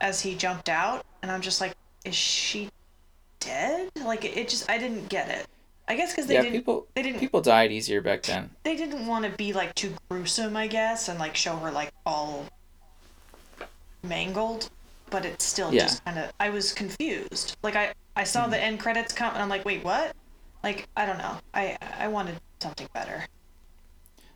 [0.00, 1.74] as he jumped out, and I'm just like,
[2.04, 2.70] is she
[3.38, 3.90] dead?
[4.04, 5.46] Like it, it just, I didn't get it.
[5.86, 8.50] I guess because they yeah, didn't, people they didn't, people died easier back then.
[8.64, 11.92] they didn't want to be like too gruesome, I guess, and like show her like
[12.04, 12.46] all
[14.02, 14.70] mangled.
[15.14, 15.84] But it's still Yeah.
[15.84, 17.56] just kind of, I was confused.
[17.62, 20.10] Like I, I saw the end credits come, and I'm like, wait, what?
[20.64, 21.36] Like I don't know.
[21.54, 23.24] I, I wanted something better.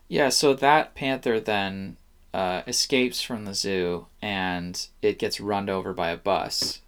[0.07, 1.97] Yeah, so that panther then
[2.33, 6.81] uh, escapes from the zoo and it gets run over by a bus,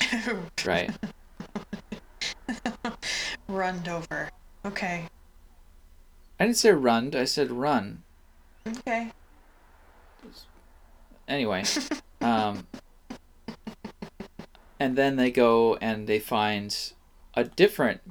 [0.64, 0.92] right?
[3.48, 4.30] Runned over.
[4.64, 5.06] Okay.
[6.38, 8.04] I didn't say runned, I said run.
[8.64, 9.10] Okay.
[11.26, 11.64] Anyway,
[12.20, 12.66] um,
[14.84, 16.92] and then they go and they find
[17.32, 18.02] a different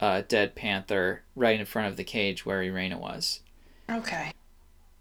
[0.00, 3.40] uh, dead panther right in front of the cage where Irena was.
[3.90, 4.32] Okay.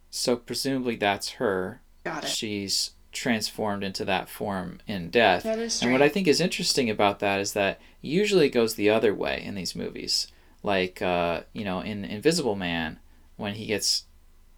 [0.09, 1.79] So presumably that's her.
[2.03, 2.27] Got it.
[2.27, 5.43] She's transformed into that form in death.
[5.43, 8.75] That is And what I think is interesting about that is that usually it goes
[8.75, 10.27] the other way in these movies.
[10.63, 12.99] Like, uh, you know, in Invisible Man,
[13.37, 14.03] when he gets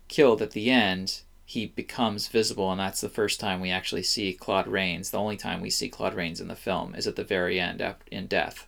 [0.07, 1.21] killed at the end,
[1.53, 5.11] he becomes visible, and that's the first time we actually see Claude Rains.
[5.11, 7.83] The only time we see Claude Rains in the film is at the very end
[8.11, 8.67] in death.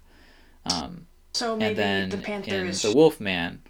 [0.71, 2.81] Um, So maybe and then the panther in is.
[2.83, 3.61] The Wolf Man,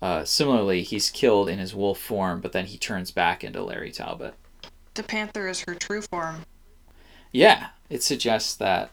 [0.00, 3.90] uh, similarly, he's killed in his wolf form, but then he turns back into Larry
[3.90, 4.34] Talbot.
[4.94, 6.44] the panther is her true form.
[7.32, 8.90] Yeah, it suggests that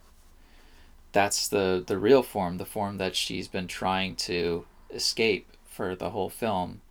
[1.11, 6.09] that's the the real form, the form that she's been trying to escape for the
[6.11, 6.81] whole film,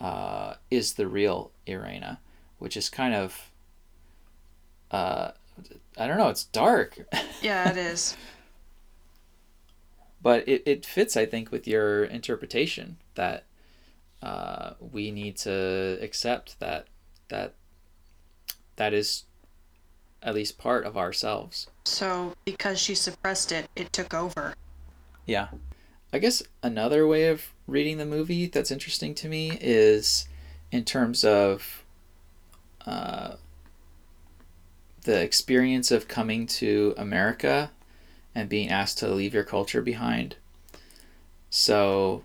[0.00, 2.20] uh, is the real Irena,
[2.58, 3.50] which is kind of,
[4.90, 5.32] uh,
[5.98, 6.98] I don't know, it's dark,
[7.42, 8.16] Yeah, it is.
[10.22, 13.44] but it, it fits, I think, with your interpretation that
[14.22, 16.86] uh, we need to accept that
[17.28, 17.54] that
[18.76, 19.24] that is
[20.22, 21.68] at least part of ourselves.
[21.84, 24.54] So because she suppressed it, it took over.
[25.26, 25.48] Yeah.
[26.12, 30.28] I guess another way of reading the movie that's interesting to me is
[30.72, 31.84] in terms of
[32.84, 33.34] uh,
[35.02, 37.70] the experience of coming to America
[38.34, 40.36] and being asked to leave your culture behind.
[41.48, 42.24] So,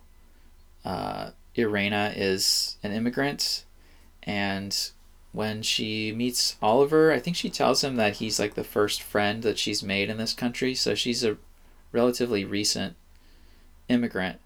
[0.84, 3.66] uh, Irena is an immigrant,
[4.24, 4.92] and
[5.32, 9.44] when she meets Oliver, I think she tells him that he's like the first friend
[9.44, 10.74] that she's made in this country.
[10.74, 11.38] So she's a
[11.92, 12.96] relatively recent
[13.90, 14.40] immigrant.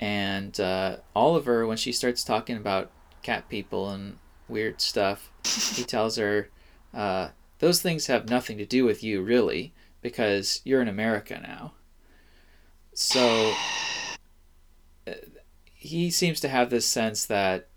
[0.00, 2.90] And uh, Oliver, when she starts talking about
[3.22, 4.18] cat people and
[4.48, 5.30] weird stuff,
[5.74, 6.48] he tells her,
[6.94, 7.28] uh,
[7.58, 11.72] those things have nothing to do with you, really, because you're in America now.
[12.94, 13.52] So
[15.06, 15.12] uh,
[15.74, 17.68] he seems to have this sense that,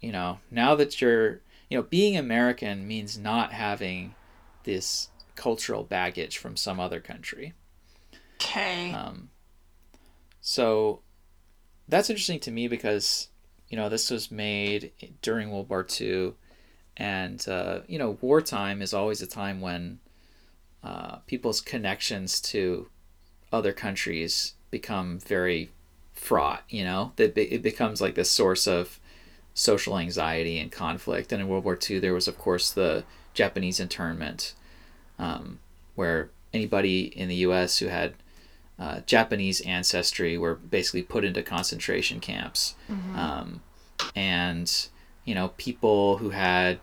[0.00, 4.14] you know, now that you're, you know, being American means not having
[4.64, 7.54] this cultural baggage from some other country.
[8.34, 8.92] Okay.
[8.92, 9.30] Um,
[10.48, 11.00] so
[11.88, 13.28] that's interesting to me because
[13.68, 16.32] you know this was made during World War II,
[16.96, 19.98] and uh, you know wartime is always a time when
[20.82, 22.88] uh, people's connections to
[23.52, 25.68] other countries become very
[26.14, 26.62] fraught.
[26.70, 28.98] You know, that it becomes like this source of
[29.52, 31.30] social anxiety and conflict.
[31.30, 34.54] And in World War II, there was of course the Japanese internment,
[35.18, 35.58] um,
[35.94, 37.80] where anybody in the U.S.
[37.80, 38.14] who had
[38.78, 42.74] uh, Japanese ancestry were basically put into concentration camps.
[43.16, 43.60] Um,
[44.14, 44.88] and,
[45.24, 46.78] you know, people who had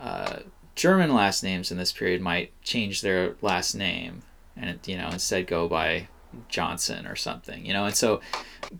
[0.00, 0.38] uh,
[0.74, 4.22] German last names in this period might change their last name
[4.56, 6.08] and, you know, instead go by
[6.48, 7.84] Johnson or something, you know.
[7.84, 8.20] And so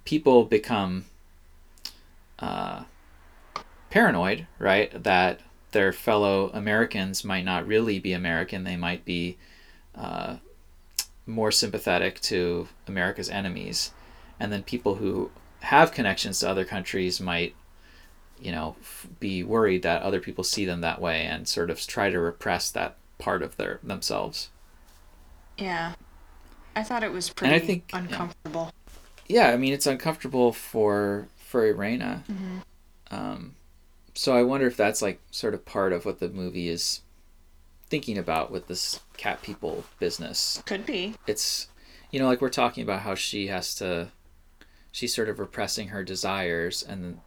[0.05, 1.07] people become
[2.39, 2.85] uh,
[3.91, 5.03] paranoid, right?
[5.03, 5.41] That
[5.73, 8.65] their fellow Americans might not really be American.
[8.65, 9.37] They might be
[9.95, 10.37] uh,
[11.27, 13.93] more sympathetic to America's enemies,
[14.39, 17.55] and then people who have connections to other countries might,
[18.41, 21.81] you know, f- be worried that other people see them that way and sort of
[21.87, 24.51] try to repress that part of their themselves.
[25.57, 25.95] yeah.
[26.77, 28.72] I thought it was pretty I pretty think- uncomfortable.
[29.29, 32.25] Yeah, I mean it's uncomfortable for for Irena.
[33.12, 33.55] Um,
[34.14, 37.01] so I wonder if that's like sort of part of what the movie is
[37.95, 40.61] thinking about with this cat people business.
[40.67, 41.15] Could be.
[41.29, 41.69] it's
[42.11, 44.09] you know like we're talking about how she has to
[44.91, 47.21] she's sort of repressing her desires and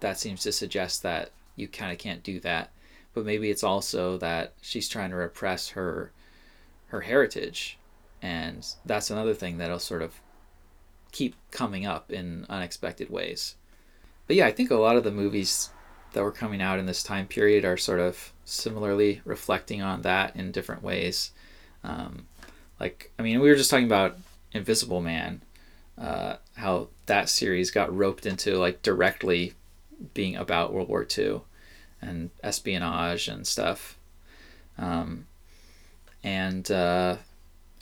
[0.00, 2.72] that seems to suggest that you kind of can't do that
[3.14, 6.10] but maybe it's also that she's trying to repress her
[6.86, 7.78] her heritage
[8.20, 10.20] and that's another thing that'll sort of
[11.12, 13.54] keep coming up in unexpected ways.
[14.26, 15.70] But yeah, I think a lot of the movies
[16.12, 20.34] that were coming out in this time period are sort of similarly reflecting on that
[20.34, 21.30] in different ways.
[21.84, 22.26] Um,
[22.78, 24.16] like, I mean, we were just talking about
[24.52, 25.42] Invisible Man,
[25.96, 29.54] uh, how that series got roped into like directly
[30.14, 31.42] being about World War II
[32.00, 33.98] and espionage and stuff.
[34.78, 35.26] Um,
[36.24, 37.16] and uh,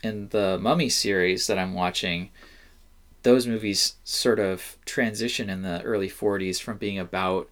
[0.03, 2.31] in the Mummy series that I'm watching,
[3.23, 7.49] those movies sort of transition in the early 40s from being about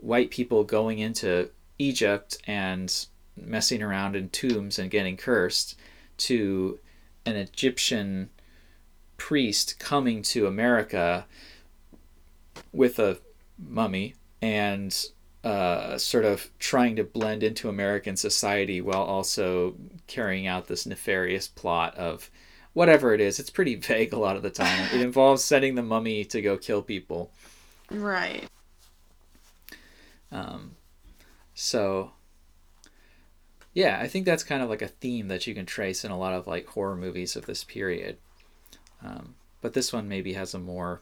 [0.00, 5.76] white people going into Egypt and messing around in tombs and getting cursed
[6.16, 6.78] to
[7.24, 8.30] an Egyptian
[9.16, 11.26] priest coming to America
[12.72, 13.18] with a
[13.58, 15.06] mummy and
[15.44, 19.74] uh, sort of trying to blend into American society while also
[20.06, 22.30] carrying out this nefarious plot of
[22.72, 23.38] whatever it is.
[23.38, 24.88] It's pretty vague a lot of the time.
[24.92, 27.30] it involves sending the mummy to go kill people.
[27.90, 28.48] Right.
[30.30, 30.76] Um,
[31.54, 32.12] so,
[33.74, 36.18] yeah, I think that's kind of like a theme that you can trace in a
[36.18, 38.18] lot of like horror movies of this period.
[39.04, 41.00] Um, but this one maybe has a more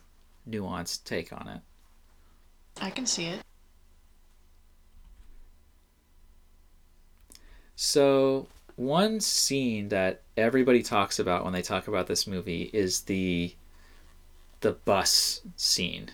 [0.48, 1.60] nuanced take on it.
[2.80, 3.40] I can see it.
[7.74, 13.54] So, one scene that everybody talks about when they talk about this movie is the
[14.60, 16.10] the bus scene.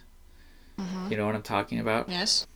[0.78, 1.12] Mm-hmm.
[1.12, 2.08] You know what I'm talking about?
[2.08, 2.46] Yes.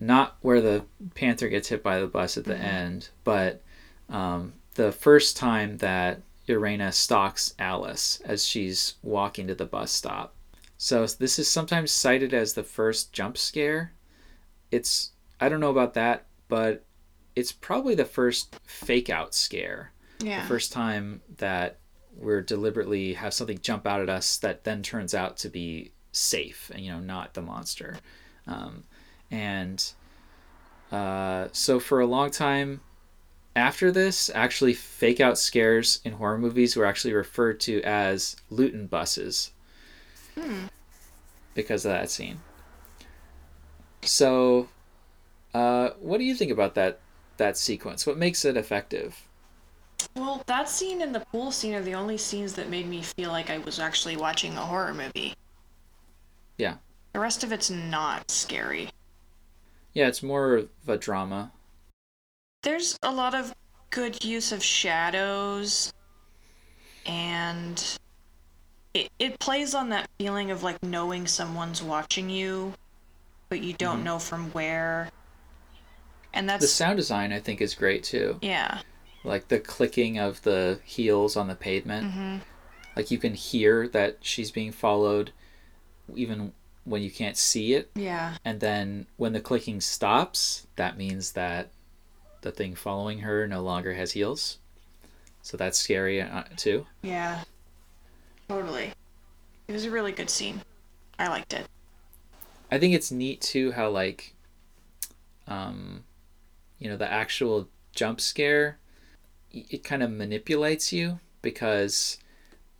[0.00, 0.84] Not where the
[1.14, 2.64] panther gets hit by the bus at the mm-hmm.
[2.64, 3.62] end, but
[4.08, 10.34] um, the first time that Irena stalks Alice as she's walking to the bus stop.
[10.78, 13.92] So this is sometimes cited as the first jump scare.
[14.70, 16.84] It's I don't know about that, but
[17.36, 19.92] it's probably the first fake out scare.
[20.20, 20.42] Yeah.
[20.42, 21.78] The first time that
[22.16, 26.70] we're deliberately have something jump out at us that then turns out to be safe
[26.74, 27.96] and you know not the monster.
[28.46, 28.84] Um,
[29.30, 29.92] and
[30.90, 32.80] uh, so for a long time
[33.54, 38.86] after this, actually fake out scares in horror movies were actually referred to as Lewton
[38.86, 39.52] buses.
[40.38, 40.66] Hmm.
[41.54, 42.40] Because of that scene.
[44.02, 44.68] So,
[45.52, 47.00] uh, what do you think about that
[47.36, 48.06] that sequence?
[48.06, 49.26] What makes it effective?
[50.14, 53.30] Well, that scene and the pool scene are the only scenes that made me feel
[53.30, 55.34] like I was actually watching a horror movie.
[56.56, 56.76] Yeah.
[57.12, 58.90] The rest of it's not scary.
[59.94, 61.52] Yeah, it's more of a drama.
[62.62, 63.54] There's a lot of
[63.90, 65.92] good use of shadows
[67.06, 67.98] and
[68.94, 72.72] it, it plays on that feeling of like knowing someone's watching you
[73.48, 74.04] but you don't mm-hmm.
[74.04, 75.10] know from where
[76.32, 78.80] and that's the sound design i think is great too yeah
[79.24, 82.36] like the clicking of the heels on the pavement mm-hmm.
[82.96, 85.32] like you can hear that she's being followed
[86.14, 86.52] even
[86.84, 87.90] when you can't see it.
[87.94, 88.36] Yeah.
[88.44, 91.70] And then when the clicking stops that means that
[92.42, 94.58] the thing following her no longer has heels.
[95.42, 96.86] So that's scary uh, too.
[97.02, 97.44] Yeah.
[98.48, 98.92] Totally.
[99.68, 100.62] It was a really good scene.
[101.18, 101.66] I liked it.
[102.70, 104.34] I think it's neat too how like
[105.46, 106.04] um
[106.78, 108.78] you know the actual jump scare
[109.52, 112.18] it kind of manipulates you because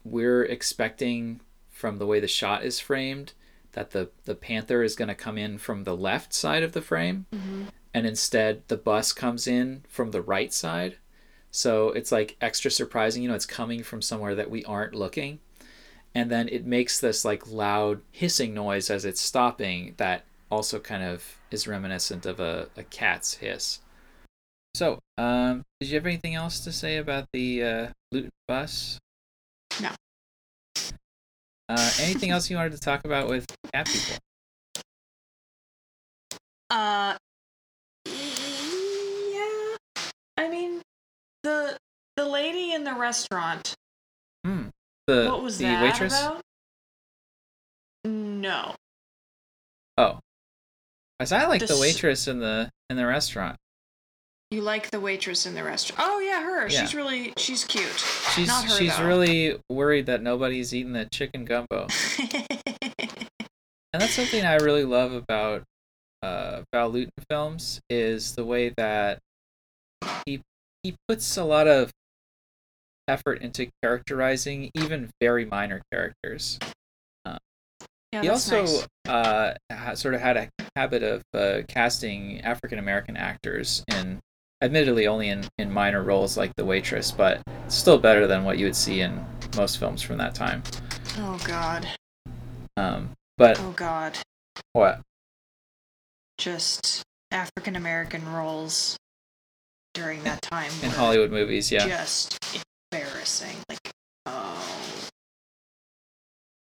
[0.05, 1.41] we're expecting
[1.71, 3.33] from the way the shot is framed
[3.73, 6.83] that the the panther is going to come in from the left side of the
[6.83, 7.65] frame mm-hmm.
[7.95, 10.97] and instead the bus comes in from the right side
[11.51, 15.39] so it's like extra surprising you know it's coming from somewhere that we aren't looking
[16.15, 21.03] and then it makes this like loud hissing noise as it's stopping that also kind
[21.03, 23.81] of is reminiscent of a, a cat's hiss
[24.75, 28.99] so, um, did you have anything else to say about the uh, Lewton bus?
[29.83, 29.91] No.
[31.71, 34.17] Uh, anything else you wanted to talk about with cat people?
[36.69, 37.17] Uh,
[38.07, 39.77] yeah.
[40.37, 40.83] I mean,
[41.45, 41.79] the
[42.17, 43.77] the lady in the restaurant.
[44.45, 44.71] Hmm.
[45.07, 46.21] The what was the that waitress?
[46.21, 46.41] about?
[48.05, 48.75] No.
[49.97, 50.19] Oh.
[51.21, 53.59] I like the, The waitress in the in the restaurant.
[54.51, 56.03] You like the waitress in the restaurant?
[56.05, 56.63] Oh yeah, her.
[56.69, 56.81] Yeah.
[56.81, 58.05] She's really she's cute.
[58.35, 59.07] She's Not her, she's though.
[59.07, 61.87] really worried that nobody's eating the chicken gumbo.
[63.93, 65.65] And that's something I really love about
[66.23, 69.19] uh, Val Lewton films is the way that
[70.25, 70.43] he
[70.85, 71.91] he puts a lot of
[73.09, 76.61] effort into characterizing even very minor characters.
[77.27, 78.87] yeah, he also nice.
[79.09, 84.21] uh, ha- sort of had a habit of uh, casting African American actors in
[84.63, 88.67] admittedly only in, in minor roles like the waitress, but still better than what you
[88.67, 89.25] would see in
[89.57, 90.63] most films from that time.
[91.19, 91.87] Oh God.
[92.77, 94.19] Um, but Oh God.
[94.73, 95.01] what?
[96.39, 98.97] Just African American roles
[99.95, 101.87] during that time In Hollywood movies, yeah.
[101.87, 102.39] just
[102.93, 103.57] embarrassing.
[103.69, 103.91] Like,
[104.27, 105.09] oh.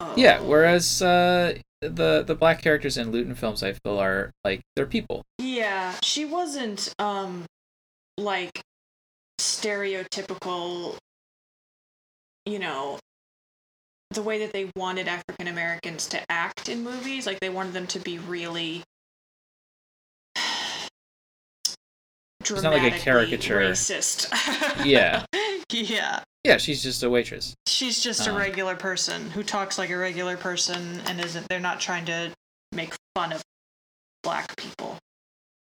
[0.01, 0.14] oh.
[0.16, 4.86] Yeah, whereas uh, the the black characters in Lewton films I feel are like they're
[4.86, 5.22] people.
[5.38, 7.45] Yeah, she wasn't um
[8.21, 8.61] like
[9.39, 10.97] stereotypical
[12.47, 12.99] you know
[14.12, 17.87] the way that they wanted African Americans to act in movies, like they wanted them
[17.89, 18.83] to be really
[22.41, 23.61] It's not like a caricature.
[23.61, 24.29] racist.
[24.85, 25.25] Yeah.
[25.71, 26.23] yeah.
[26.43, 27.55] Yeah, she's just a waitress.
[27.68, 31.61] She's just a Um, regular person who talks like a regular person and isn't they're
[31.61, 32.33] not trying to
[32.73, 33.43] make fun of
[34.25, 34.99] black people.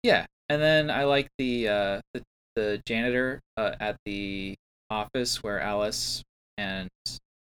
[0.02, 2.22] Yeah, and then I like the uh, the,
[2.54, 4.56] the janitor uh, at the
[4.90, 6.22] office where Alice
[6.56, 6.88] and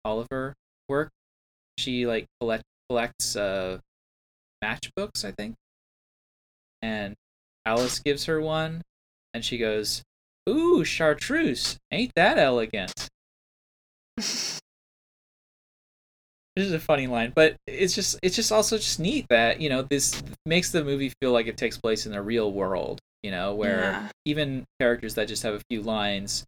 [0.04, 0.54] Oliver
[0.88, 1.10] work.
[1.78, 3.78] She like collect collects uh,
[4.64, 5.54] matchbooks, I think,
[6.82, 7.14] and
[7.64, 8.82] Alice gives her one,
[9.32, 10.02] and she goes,
[10.48, 13.08] "Ooh, chartreuse, ain't that elegant?"
[16.58, 19.68] This is a funny line, but it's just it's just also just neat that you
[19.68, 22.98] know this makes the movie feel like it takes place in the real world.
[23.22, 24.08] You know, where Yeah.
[24.24, 26.44] even characters that just have a few lines,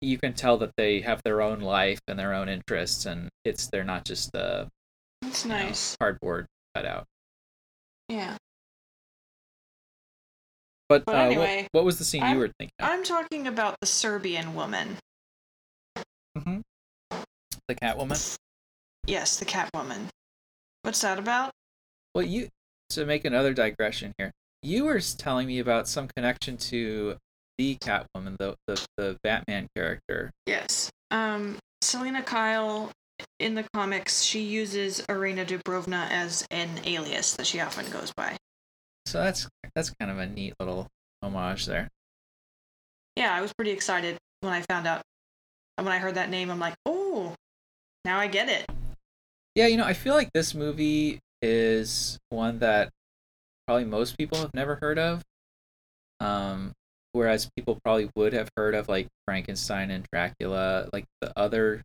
[0.00, 3.66] you can tell that they have their own life and their own interests, and it's
[3.66, 4.64] they're not just uh,
[5.20, 5.96] That's you know, nice.
[6.00, 7.04] cardboard cutout.
[8.08, 8.38] Yeah.
[10.88, 12.72] But, But uh, what- anyway, what, was the scene I'm- you were thinking?
[12.78, 12.88] Of?
[12.88, 14.96] I'm talking about the Serbian woman.
[16.38, 16.60] Mm-hmm.
[17.68, 18.38] The Catwoman.
[19.06, 20.08] Yes, the Catwoman.
[20.82, 21.52] What's that about?
[22.14, 22.48] Well, you
[22.90, 24.32] to make another digression here.
[24.62, 27.16] You were telling me about some connection to
[27.58, 30.30] the Catwoman, the the, the Batman character.
[30.46, 30.90] Yes.
[31.10, 32.90] Um, Selina Kyle
[33.38, 38.36] in the comics, she uses Irena Dubrovna as an alias that she often goes by.
[39.06, 40.88] So that's that's kind of a neat little
[41.22, 41.88] homage there.
[43.14, 45.02] Yeah, I was pretty excited when I found out.
[45.78, 47.34] And when I heard that name, I'm like, oh,
[48.04, 48.66] now I get it.
[49.56, 52.90] Yeah, you know, I feel like this movie is one that
[53.66, 55.22] probably most people have never heard of.
[56.20, 56.72] Um,
[57.12, 61.82] whereas people probably would have heard of like Frankenstein and Dracula, like the other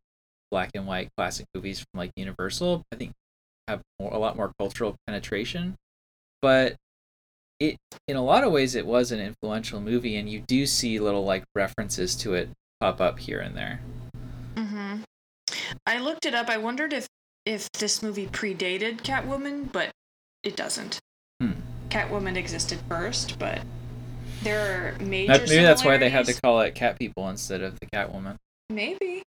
[0.51, 2.84] black and white classic movies from like Universal.
[2.91, 3.13] I think
[3.69, 5.76] have more, a lot more cultural penetration,
[6.41, 6.76] but
[7.61, 10.99] it in a lot of ways it was an influential movie, and you do see
[10.99, 12.49] little like references to it
[12.82, 13.80] pop up here and there.
[14.55, 15.03] Mm-hmm.
[15.86, 16.49] I looked it up.
[16.49, 17.07] I wondered if
[17.46, 19.92] if this movie predated Catwoman, but
[20.44, 21.00] it doesn't.
[21.39, 21.54] Hmm.
[21.89, 23.62] Catwoman existed first, but
[24.44, 25.34] there are major.
[25.34, 28.38] That- maybe that's why they had to call it Cat People instead of the Catwoman.
[28.70, 29.24] Maybe.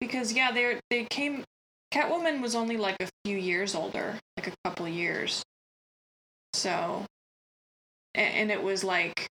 [0.00, 1.44] Because yeah, they they came
[1.92, 5.42] Catwoman was only like a few years older, like a couple years.
[6.54, 7.04] So
[8.14, 9.26] and, and it was like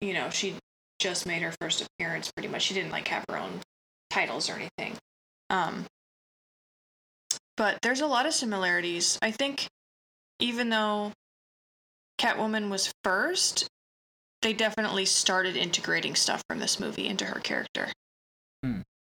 [0.00, 0.54] you know, she
[0.98, 2.62] just made her first appearance pretty much.
[2.62, 3.60] She didn't like have her own
[4.10, 4.96] titles or anything.
[5.48, 5.86] Um
[7.60, 9.18] but there's a lot of similarities.
[9.20, 9.66] I think
[10.38, 11.12] even though
[12.18, 13.68] Catwoman was first,
[14.40, 17.88] they definitely started integrating stuff from this movie into her character.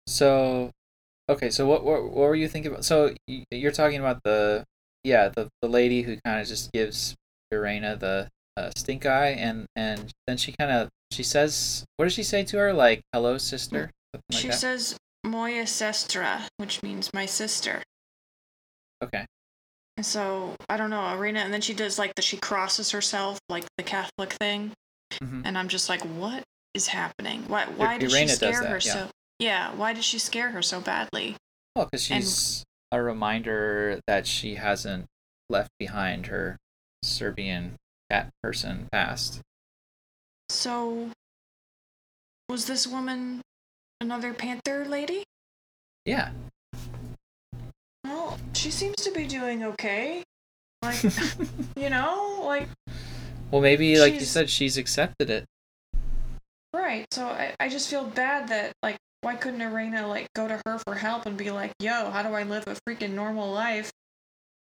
[0.07, 0.71] So,
[1.29, 2.85] okay, so what what, what were you thinking about?
[2.85, 3.17] So
[3.51, 4.63] you're talking about the
[5.03, 7.17] yeah the the lady who kind of just gives
[7.51, 12.13] Irena the uh, stink eye, and and then she kind of she says what does
[12.13, 14.55] she say to her like hello sister something like she that?
[14.55, 17.83] says Moya Sestra, which means my sister.
[19.03, 19.25] Okay,
[20.01, 23.65] so I don't know, Irena, and then she does like the she crosses herself, like
[23.77, 24.73] the Catholic thing,
[25.23, 26.43] hmm and I'm just like, what
[26.75, 27.45] is happening?
[27.49, 28.93] Why why did she scare that, her yeah.
[28.93, 29.09] so?
[29.39, 31.37] Yeah, why did she scare her so badly?
[31.75, 35.05] well because And- she's a reminder that she hasn't
[35.51, 36.57] left behind her
[37.03, 37.77] Serbian
[38.11, 39.41] cat person past.
[40.49, 41.11] So
[42.49, 43.43] was this woman
[44.01, 45.25] another Panther lady?
[46.05, 46.31] Yeah,
[48.07, 50.23] Well, she seems to be doing okay.
[50.83, 51.03] Like,
[51.77, 52.69] you know, like
[53.51, 55.45] well maybe like you said she's accepted it.
[56.73, 57.07] Right.
[57.13, 60.79] So I, I just feel bad that like why couldn't Irena like go to her
[60.79, 63.91] for help and be like, yo, how do I live a freaking normal life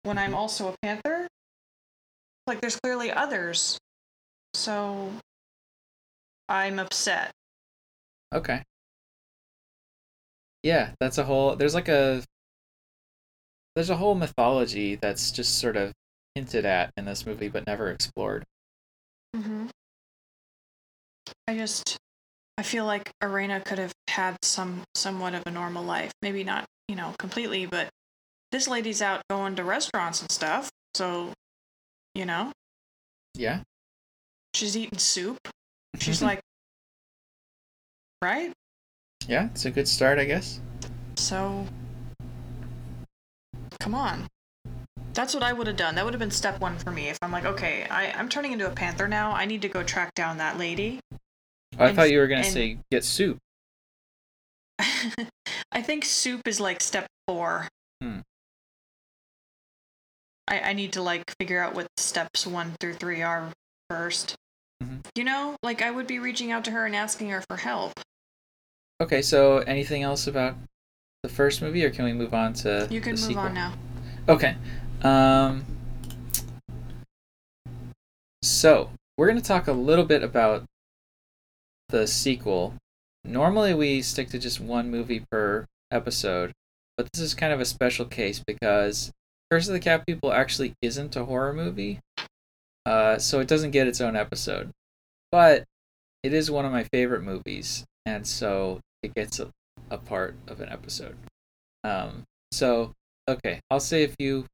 [0.04, 1.28] when I'm also a panther?
[2.46, 3.76] Like there's clearly others.
[4.54, 5.10] So
[6.48, 7.32] I'm upset.
[8.34, 8.62] Okay.
[10.62, 12.22] Yeah, that's a whole there's like a
[13.76, 15.92] there's a whole mythology that's just sort of
[16.34, 18.42] hinted at in this movie but never explored.
[19.36, 19.66] Mm-hmm.
[21.46, 21.98] I just
[22.58, 26.10] I feel like Irena could have had some somewhat of a normal life.
[26.22, 27.90] Maybe not, you know, completely, but
[28.50, 30.70] this lady's out going to restaurants and stuff.
[30.94, 31.32] So,
[32.14, 32.52] you know,
[33.34, 33.60] Yeah.
[34.54, 35.36] she's eating soup.
[35.98, 36.40] She's like
[38.22, 38.52] right?
[39.28, 40.60] Yeah, it's a good start, I guess.
[41.16, 41.66] So
[43.80, 44.26] come on.
[45.14, 45.94] That's what I would have done.
[45.94, 47.08] That would have been step one for me.
[47.08, 49.32] If I'm like, okay, I, I'm turning into a panther now.
[49.32, 51.00] I need to go track down that lady.
[51.78, 53.38] I And- thought you were gonna and- say get soup.
[54.78, 57.68] I think soup is like step four.
[58.02, 58.18] Hmm.
[60.48, 63.50] I, I need to like figure out what steps one through three are
[63.90, 64.34] 1st
[64.82, 65.00] Mhm.
[65.14, 67.98] You know, like I would be reaching out to her and asking her for help.
[69.00, 70.54] Okay, so anything else about
[71.26, 73.42] the first movie, or can we move on to You can the move sequel?
[73.44, 73.74] on now.
[74.28, 74.54] Okay.
[75.02, 75.64] Um.
[78.42, 80.64] So we're gonna talk a little bit about
[81.88, 82.74] the sequel.
[83.24, 86.52] Normally we stick to just one movie per episode,
[86.96, 89.10] but this is kind of a special case because
[89.50, 91.98] Curse of the Cat People actually isn't a horror movie,
[92.84, 94.70] uh, so it doesn't get its own episode.
[95.32, 95.64] But
[96.22, 99.50] it is one of my favorite movies, and so it gets a,
[99.90, 101.16] a part of an episode.
[101.84, 102.92] Um, so
[103.28, 104.46] okay, I'll say a few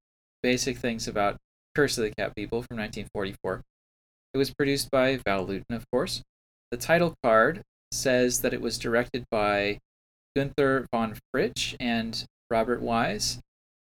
[0.43, 1.37] basic things about
[1.75, 3.63] Curse of the Cat People from 1944.
[4.35, 6.23] It was produced by Val Lewton, of course.
[6.71, 9.79] The title card says that it was directed by
[10.35, 13.41] Gunther von Fritsch and Robert Wise.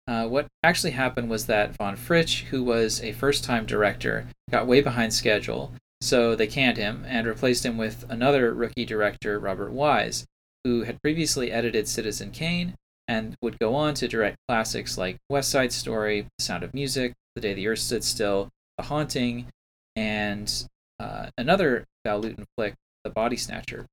[0.08, 4.68] Uh, what actually happened was that von Fritsch, who was a first time director, got
[4.68, 9.72] way behind schedule, so they canned him and replaced him with another rookie director, Robert
[9.72, 10.26] Wise,
[10.68, 12.76] who had previously edited Citizen Kane
[13.08, 17.14] and would go on to direct classics like West Side Story, The Sound of Music,
[17.36, 19.48] The Day the Earth Stood Still, The Haunting,
[19.96, 20.68] and
[21.00, 22.74] uh, another Val Lewton flick,
[23.06, 23.86] The Body Snatcher.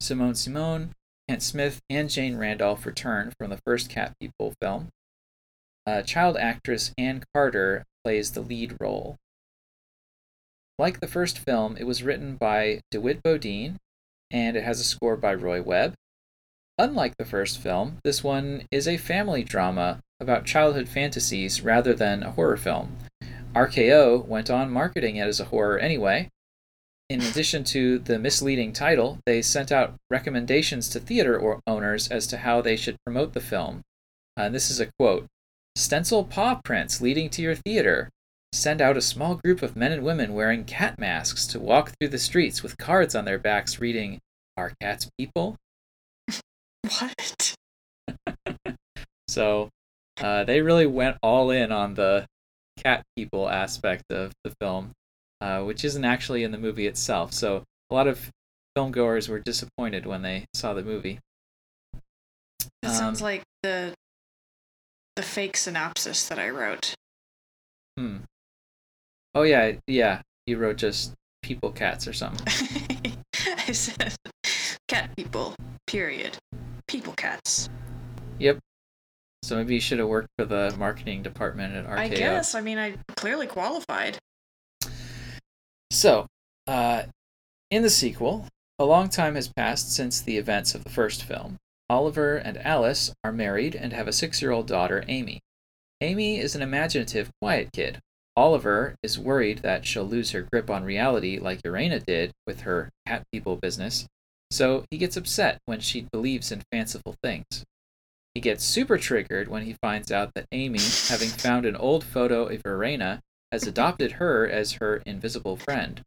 [0.00, 0.90] Simone Simon,
[1.28, 4.88] Kent Smith, and Jane Randolph return from the first Cat People film.
[5.86, 9.18] Uh, child actress Ann Carter plays the lead role.
[10.80, 13.76] Like the first film, it was written by DeWitt Bodeen,
[14.34, 15.94] and it has a score by Roy Webb.
[16.76, 22.24] Unlike the first film, this one is a family drama about childhood fantasies rather than
[22.24, 22.96] a horror film.
[23.54, 26.28] RKO went on marketing it as a horror anyway.
[27.08, 32.38] In addition to the misleading title, they sent out recommendations to theater owners as to
[32.38, 33.82] how they should promote the film.
[34.36, 35.26] Uh, this is a quote
[35.76, 38.10] Stencil paw prints leading to your theater.
[38.52, 42.08] Send out a small group of men and women wearing cat masks to walk through
[42.08, 44.20] the streets with cards on their backs reading,
[44.56, 45.56] Are cats people?
[46.98, 47.54] What?
[49.28, 49.70] So
[50.20, 52.26] uh, they really went all in on the
[52.82, 54.92] cat people aspect of the film,
[55.40, 57.32] uh, which isn't actually in the movie itself.
[57.32, 58.30] So a lot of
[58.76, 61.18] film goers were disappointed when they saw the movie.
[62.82, 63.94] It sounds Um, like the
[65.16, 66.94] the fake synopsis that I wrote.
[67.96, 68.18] Hmm.
[69.34, 70.22] Oh yeah, yeah.
[70.46, 72.46] You wrote just people cats or something.
[73.66, 74.14] I said
[74.88, 75.54] cat people.
[75.86, 76.36] Period.
[76.86, 77.68] People cats.
[78.38, 78.58] Yep.
[79.42, 81.98] So maybe you should have worked for the marketing department at RKO.
[81.98, 82.54] I guess.
[82.54, 84.18] I mean, I clearly qualified.
[85.90, 86.26] So,
[86.66, 87.04] uh,
[87.70, 91.58] in the sequel, a long time has passed since the events of the first film.
[91.90, 95.40] Oliver and Alice are married and have a six year old daughter, Amy.
[96.00, 98.00] Amy is an imaginative, quiet kid.
[98.36, 102.90] Oliver is worried that she'll lose her grip on reality like Irena did with her
[103.06, 104.06] cat people business,
[104.50, 107.64] so he gets upset when she believes in fanciful things.
[108.34, 112.46] He gets super triggered when he finds out that Amy, having found an old photo
[112.46, 113.20] of Irena,
[113.52, 116.02] has adopted her as her invisible friend.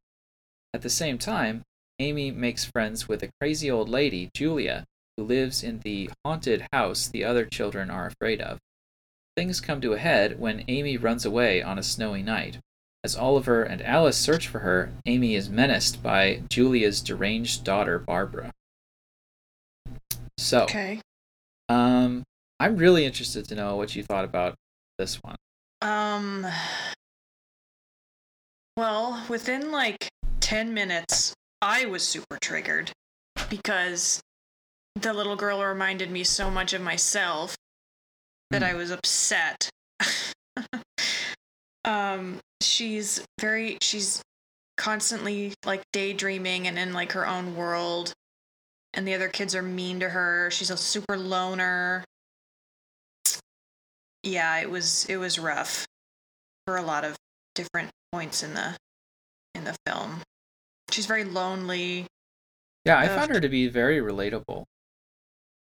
[0.74, 1.64] At the same time,
[2.00, 4.86] Amy makes friends with a crazy old lady, Julia,
[5.16, 8.60] who lives in the haunted house the other children are afraid of.
[9.36, 12.60] Things come to a head when Amy runs away on a snowy night.
[13.04, 18.52] As Oliver and Alice search for her, Amy is menaced by Julia's deranged daughter, Barbara.
[20.38, 21.02] So, Okay.
[21.70, 22.24] um,
[22.60, 24.56] I'm really interested to know what you thought about
[24.98, 25.36] this one.
[25.82, 26.46] Um.
[28.76, 30.08] Well, within like
[30.40, 32.92] 10 minutes, I was super triggered
[33.50, 34.20] because
[34.96, 37.56] the little girl reminded me so much of myself
[38.52, 38.68] that Hmm.
[38.70, 39.70] I was upset.
[41.88, 44.22] um, she's very, she's
[44.78, 48.14] constantly like daydreaming and in like her own world.
[48.94, 50.50] And the other kids are mean to her.
[50.52, 52.04] She's a super loner.
[54.24, 55.86] Yeah, it was it was rough
[56.66, 57.16] for a lot of
[57.56, 58.76] different points in the
[59.56, 60.22] in the film.
[60.92, 62.08] She's very lonely.
[62.86, 64.64] Yeah, I found her to be very relatable.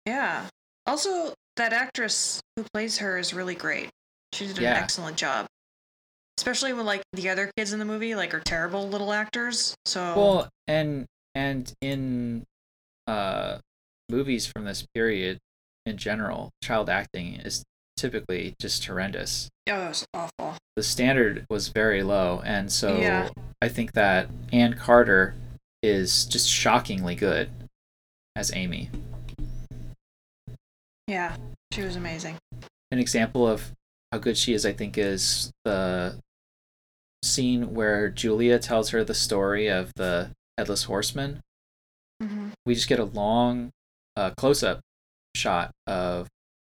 [0.06, 0.48] Yeah.
[0.86, 3.90] Also, that actress who plays her is really great.
[4.34, 4.74] She did an Yeah.
[4.74, 5.48] excellent job.
[6.38, 9.76] Especially when like the other kids in the movie like are terrible little actors.
[9.86, 12.44] So Well, and and in
[13.08, 13.60] uh
[14.10, 15.40] movies from this period
[15.86, 17.64] in general, child acting is
[17.98, 19.50] typically just horrendous.
[19.70, 20.58] oh, it was awful.
[20.76, 23.30] The standard was very low, and so Yeah.
[23.62, 25.36] I think that Ann Carter
[25.82, 27.50] is just shockingly good
[28.36, 28.90] as Amy.
[31.08, 31.38] Yeah,
[31.72, 32.36] she was amazing.
[32.92, 33.72] An example of
[34.12, 36.20] how good she is, I think, is the
[37.26, 41.42] scene where Julia tells her the story of the headless horseman.
[42.22, 43.72] hmm we just get a long
[44.16, 44.80] uh, close-up
[45.36, 46.28] shot of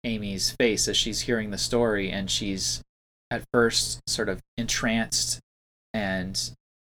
[0.04, 2.82] amy's face as she's hearing the story and she's
[3.32, 5.40] at first sort of entranced
[5.94, 6.52] and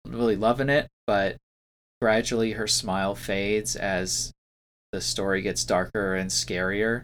[0.08, 1.38] really loving it but
[2.02, 4.32] gradually her smile fades as
[4.92, 7.04] the story gets darker and scarier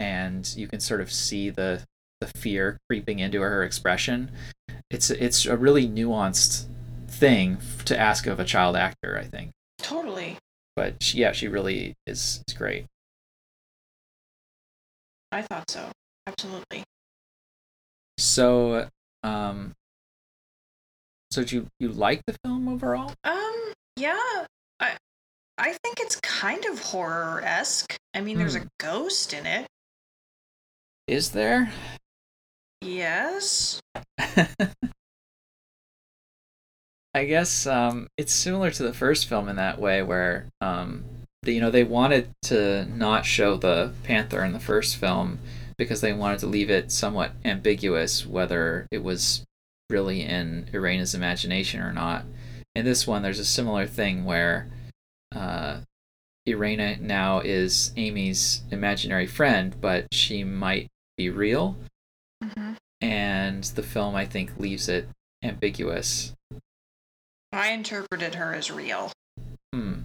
[0.00, 1.82] and you can sort of see the
[2.20, 4.30] the fear creeping into her expression
[4.90, 6.66] it's it's a really nuanced
[7.08, 10.36] thing to ask of a child actor i think Totally.
[10.76, 12.86] but she, yeah, she really is, is great.
[15.32, 15.90] I thought so.
[16.26, 16.82] Absolutely.
[18.18, 18.88] So,
[19.22, 19.74] um,
[21.30, 23.12] so do you you like the film overall?
[23.24, 24.46] Um, yeah.
[24.80, 24.96] I
[25.58, 27.96] I think it's kind of horror esque.
[28.14, 28.66] I mean, there's a Hmm.
[28.80, 29.66] ghost in it.
[31.06, 31.72] Is there?
[32.80, 33.80] Yes.
[37.14, 41.04] I guess um, it's similar to the first film in that way, where um,
[41.42, 45.38] the, you know they wanted to not show the panther in the first film
[45.76, 49.44] because they wanted to leave it somewhat ambiguous whether it was
[49.90, 52.24] really in Irena's imagination or not.
[52.74, 54.68] In this one, there's a similar thing where
[55.34, 55.78] uh,
[56.46, 61.76] Irena now is Amy's imaginary friend, but she might be real,
[62.42, 65.08] hmm and the film I think leaves it
[65.42, 66.34] ambiguous.
[67.52, 69.12] I interpreted her as real.
[69.72, 70.00] Hmm.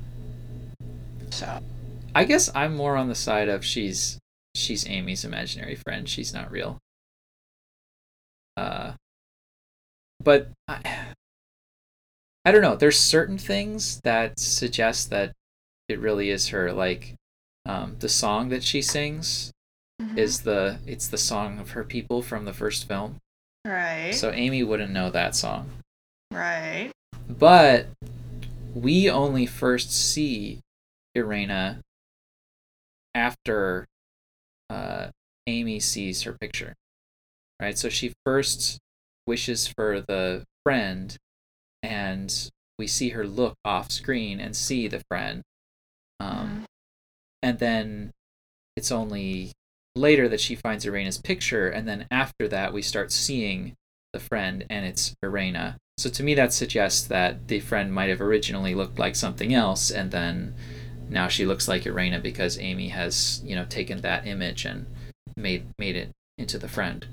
[1.32, 1.60] So
[2.16, 4.20] I guess I'm more on the side of she's
[4.56, 6.08] she's Amy's imaginary friend.
[6.08, 6.78] She's not real.
[8.56, 8.94] Uh,
[10.24, 11.14] but I,
[12.46, 12.76] I don't know.
[12.76, 15.34] There's certain things that suggest that
[15.90, 16.72] it really is her.
[16.72, 17.16] Like,
[17.66, 19.52] um, the song that she sings
[20.02, 20.18] Mhm.
[20.18, 23.20] is the it's the song of her people from the first film.
[23.66, 24.14] right.
[24.14, 25.70] So Amy wouldn't know that song.
[26.32, 26.92] right.
[27.30, 27.88] But
[28.74, 30.60] we only first see
[31.16, 31.82] Irena
[33.16, 33.86] after
[34.70, 35.10] uh,
[35.48, 36.74] Amy sees her picture.
[37.62, 37.78] Right?
[37.78, 38.80] So she first
[39.28, 41.16] wishes for the friend,
[41.82, 45.44] and we see her look off screen and see the friend.
[46.20, 46.66] Um, Mhm.
[47.44, 48.12] and then
[48.76, 49.52] it's only
[49.96, 53.76] later that she finds Irena's picture, and then after that we start seeing
[54.12, 55.78] the friend, and it's Irena.
[55.98, 59.92] So to me, that suggests that the friend might have originally looked like something else,
[59.92, 60.56] and then
[61.10, 64.88] now she looks like Irena because Amy has, you know, taken that image and
[65.38, 67.06] made made it into the friend.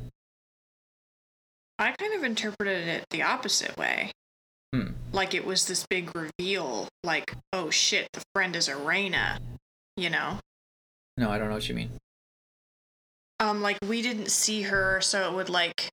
[1.78, 4.12] I kind of interpreted it the opposite way.
[4.74, 4.92] Hmm.
[5.12, 9.40] Like it was this big reveal, like, oh shit, the friend is Irena.
[9.96, 10.38] You know?
[11.16, 11.90] No, I don't know what you mean.
[13.40, 15.88] Um, like we didn't see her, so it would like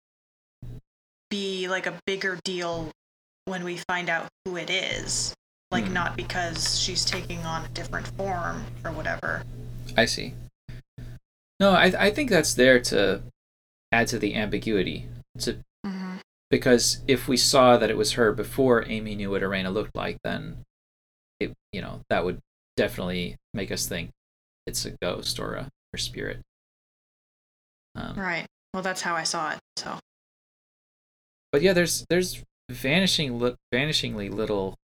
[1.30, 2.92] be like a bigger deal
[3.46, 5.34] when we find out who it is.
[5.72, 5.94] Like Hmm.
[5.94, 9.44] not because she's taking on a different form or whatever.
[9.96, 10.34] I see.
[11.60, 13.24] No, I I think that's there to
[13.92, 15.08] add to the ambiguity.
[15.40, 16.18] To Mm-hmm.
[16.50, 20.18] because if we saw that it was her before Amy knew what Irena looked like,
[20.24, 20.66] then
[21.40, 22.40] it you know that would
[22.76, 24.10] definitely make us think
[24.66, 26.42] it's a ghost or a or spirit.
[27.98, 28.46] Um, Right.
[28.74, 29.60] Well, that's how I saw it.
[29.78, 29.98] So
[31.52, 34.76] But yeah, there's there's vanishing li- vanishingly little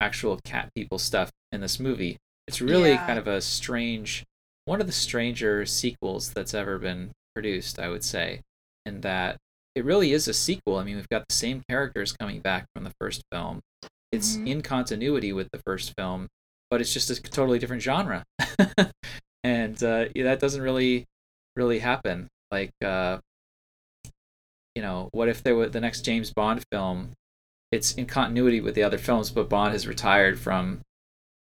[0.00, 2.16] actual cat people stuff in this movie.
[2.46, 3.06] It's really Yeah.
[3.06, 4.24] kind of a strange
[4.64, 8.42] one of the stranger sequels that's ever been produced, I would say,
[8.84, 9.38] in that
[9.74, 10.76] it really is a sequel.
[10.76, 13.60] I mean, we've got the same characters coming back from the first film.
[14.12, 14.46] It's Mhm.
[14.48, 16.28] in continuity with the first film,
[16.70, 18.24] but it's just a totally different genre.
[19.44, 21.06] and uh, yeah, that doesn't really
[21.58, 22.28] really happen.
[22.50, 23.18] Like uh,
[24.74, 27.10] you know, what if there were the next James Bond film?
[27.70, 30.80] It's in continuity with the other films, but Bond has retired from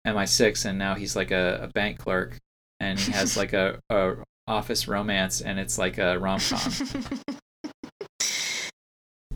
[0.08, 2.38] MI6 and now he's like a, a bank clerk
[2.80, 4.16] and he has like a, a
[4.48, 6.72] office romance and it's like a rom com.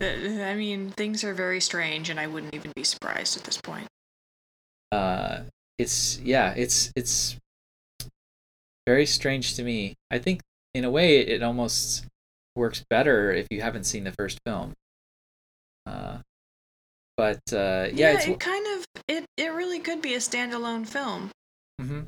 [0.00, 3.86] I mean, things are very strange, and I wouldn't even be surprised at this point.
[4.90, 5.42] uh,
[5.78, 7.36] it's yeah, it's it's
[8.86, 9.94] very strange to me.
[10.10, 10.40] I think
[10.74, 12.06] in a way it almost
[12.56, 14.72] works better if you haven't seen the first film.
[15.86, 16.18] Uh,
[17.16, 20.86] but uh, yeah, yeah, it's it kind of it it really could be a standalone
[20.86, 21.30] film.
[21.80, 22.02] hmm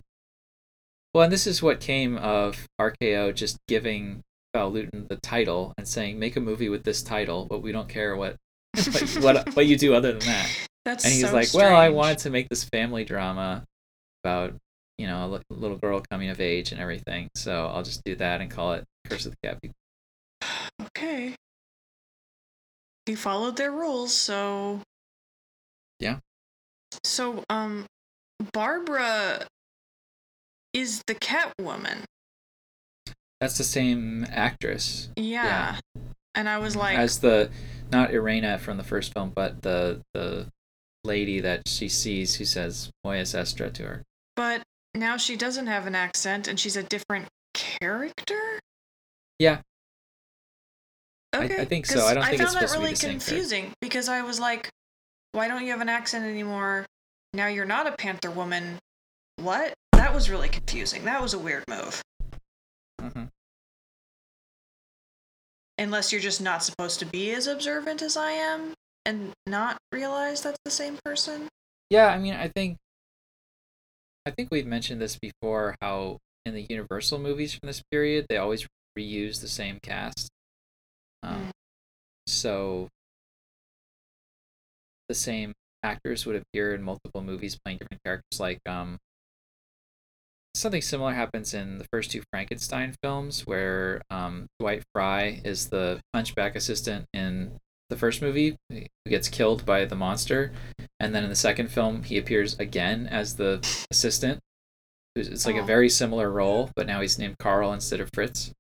[1.15, 5.87] well, and this is what came of RKO just giving Val Lewton the title and
[5.87, 8.37] saying, "Make a movie with this title, but we don't care what
[8.75, 10.51] what what, what you do other than that."
[10.85, 13.65] That's and he's so like, "Well, I wanted to make this family drama
[14.25, 14.55] about
[14.99, 18.41] you know a little girl coming of age and everything, so I'll just do that
[18.41, 19.77] and call it Curse of the Cat People."
[20.97, 21.35] Okay.
[23.07, 24.81] He followed their rules, so
[26.01, 26.19] Yeah.
[27.03, 27.87] So um
[28.53, 29.47] Barbara
[30.73, 32.05] is the Catwoman.
[33.41, 35.79] That's the same actress Yeah.
[36.35, 37.51] And I was like as the
[37.91, 40.49] not Irena from the first film, but the the
[41.05, 44.03] lady that she sees who says Moya sestra to her.
[44.35, 44.63] but
[44.95, 48.61] now she doesn't have an accent and she's a different character?
[49.39, 49.61] Yeah.
[51.33, 51.61] I- Okay.
[51.61, 52.05] I think so.
[52.07, 54.39] I don't think I it's found that supposed to be really confusing because I was
[54.39, 54.71] like,
[55.33, 56.87] why don't you have an accent anymore?
[57.33, 58.79] Now you're not a Panther woman.
[59.37, 59.75] What?
[59.93, 61.05] That was really confusing.
[61.05, 62.01] That was a weird move.
[63.01, 63.25] Mm-hmm.
[65.79, 68.75] Unless you're just not supposed to be as observant as I am
[69.05, 71.49] and not realize that's the same person.
[71.91, 72.77] Yeah, I mean, I think
[74.27, 75.77] I think we've mentioned this before.
[75.81, 78.67] How in the Universal movies from this period, they always
[78.99, 80.31] reuse the same cast.
[81.23, 81.51] Um, Mm.
[82.27, 82.89] So
[85.09, 85.53] the same
[85.83, 88.41] actors would appear in multiple movies playing different characters.
[88.41, 88.99] Like um,
[90.55, 96.01] something similar happens in the first two Frankenstein films, where um, Dwight Frye is the
[96.15, 97.59] Hunchback assistant in
[97.91, 100.53] the first movie who gets killed by the monster,
[101.01, 104.41] and then in the second film he appears again as the assistant.
[105.17, 105.65] It's like a Oh.
[105.65, 108.53] very similar role, but now he's named Carl instead of Fritz.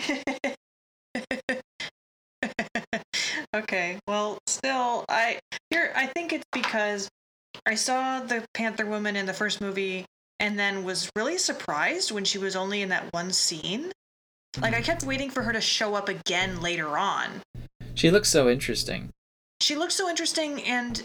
[3.54, 3.98] okay.
[4.06, 5.38] Well, still I
[5.70, 7.08] here I think it's because
[7.64, 10.04] I saw the Panther woman in the first movie
[10.40, 13.92] and then was really surprised when she was only in that one scene.
[14.60, 14.84] Like I hmm.
[14.84, 17.42] kept waiting for her to show up again later on.
[17.94, 19.10] She looks so interesting.
[19.60, 21.02] She looked so interesting and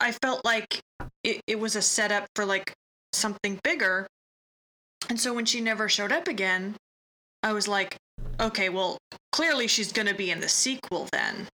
[0.00, 0.80] I- felt like
[1.22, 2.72] it, it was a setup for like
[3.12, 4.06] something bigger.
[5.08, 6.76] And so when she never showed up again,
[7.42, 7.96] I was like,
[8.40, 8.98] okay, well,
[9.32, 11.48] clearly she's going to be in the sequel then.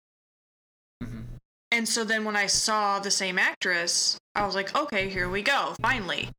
[1.03, 1.23] Mhm.
[1.71, 5.41] And so then when I saw the same actress, I was like, okay, here we
[5.41, 6.29] go, finally.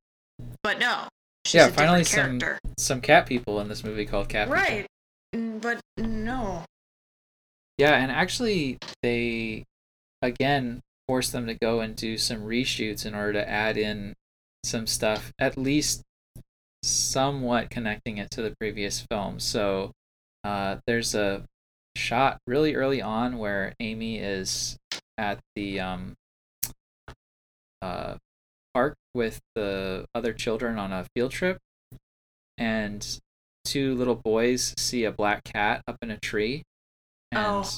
[0.63, 1.09] But no,
[1.45, 2.39] she's Yeah, finally some-
[2.79, 4.87] Some cat people in this movie called Cat Right.
[5.35, 6.65] Mm, But no.
[7.79, 9.65] Yeah, and actually they
[10.23, 10.81] again
[11.11, 14.15] forced them to go and do some reshoots in order to add in
[14.63, 16.03] some stuff, at least
[16.85, 19.41] somewhat connecting it to the previous film.
[19.41, 19.91] So
[20.45, 21.43] uh, there's a
[21.97, 24.77] shot really early on where Amy is
[25.19, 26.15] at the um,
[27.83, 28.15] uh,
[28.73, 31.59] park with the other children on a field trip,
[32.57, 33.05] and
[33.65, 36.63] two little boys see a black cat up in a tree,
[37.33, 37.69] and Oh.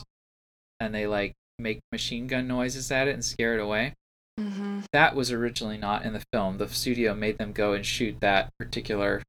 [0.81, 1.33] and they like
[1.63, 3.95] make machine gun noises at it and scare it away.
[4.41, 4.81] Mm-hmm.
[4.93, 6.59] That was originally not in the film.
[6.59, 9.23] The studio made them go and shoot that particular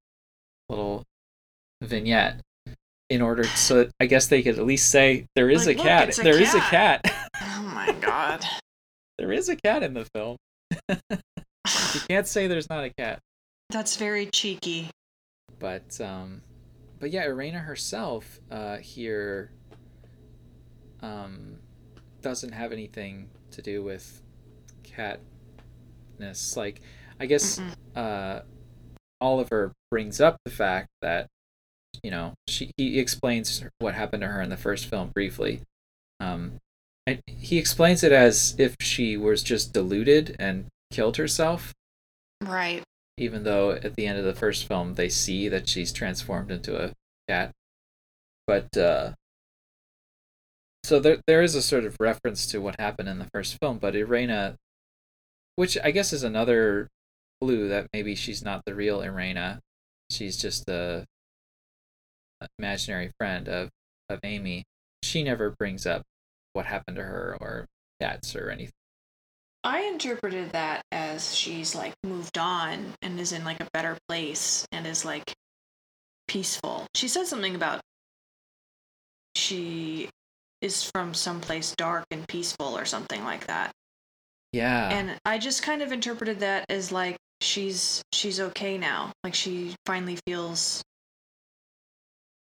[0.69, 1.03] little
[1.81, 2.39] vignette
[3.09, 5.77] in order so that I guess they could at least say there is Like, a
[5.79, 6.09] "Look, cat.
[6.09, 7.29] it's a There is a cat." cat.
[7.41, 8.45] Oh my god.
[9.17, 10.37] there is a cat in the film.
[10.89, 10.97] You
[12.09, 13.19] can't say there's not a cat.
[13.69, 14.89] That's very cheeky.
[15.59, 16.41] But um
[16.99, 19.51] but yeah, Irena herself uh here
[21.01, 21.57] um
[22.23, 24.21] doesn't have anything to do with
[24.83, 26.57] catness.
[26.57, 26.81] Like
[27.19, 27.59] I guess
[27.95, 28.41] uh
[29.21, 31.27] Oliver brings up the fact that
[32.03, 35.61] you know she he explains what happened to her in the first film briefly
[36.19, 36.53] um
[37.05, 41.71] and he explains it as if she was just deluded and killed herself
[42.43, 42.83] Right.
[43.17, 46.83] even though at the end of the first film they see that she's transformed into
[46.83, 46.91] a
[47.29, 47.51] cat
[48.47, 49.11] but uh
[50.83, 53.77] so there there is a sort of reference to what happened in the first film
[53.77, 54.55] but Irena
[55.55, 56.89] which I guess is another
[57.41, 59.59] clue that maybe she's not the real Irena.
[60.09, 61.05] She's just a
[62.59, 63.69] imaginary friend of
[64.09, 64.63] of Amy.
[65.01, 66.03] She never brings up
[66.53, 67.65] what happened to her or
[67.99, 68.73] cats or anything.
[69.63, 74.65] I interpreted that as she's like moved on and is in like a better place
[74.71, 75.33] and is like
[76.27, 76.85] peaceful.
[76.95, 77.81] She said something about
[79.35, 80.09] she
[80.63, 83.71] is from someplace dark and peaceful or something like that.
[84.51, 84.89] Yeah.
[84.91, 89.11] And I just kind of interpreted that as like she's she's okay now.
[89.23, 90.81] Like she finally feels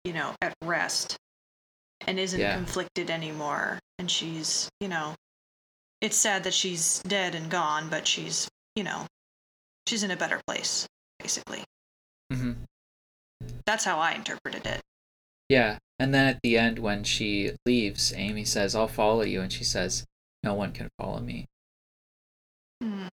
[0.04, 1.16] you know, at rest
[2.06, 2.54] and isn't Yeah.
[2.54, 5.14] conflicted anymore and she's, you know,
[6.00, 9.06] it's sad that she's dead and gone, but she's, you know,
[9.88, 10.86] she's in a better place
[11.18, 11.64] basically.
[12.32, 12.52] hmm
[13.64, 14.80] That's how I interpreted it.
[15.48, 15.78] Yeah.
[15.98, 19.40] And then at the end, when she leaves, Amy says, I'll follow you.
[19.40, 20.04] And she says,
[20.42, 21.46] No one can follow me.
[22.82, 23.08] Mm.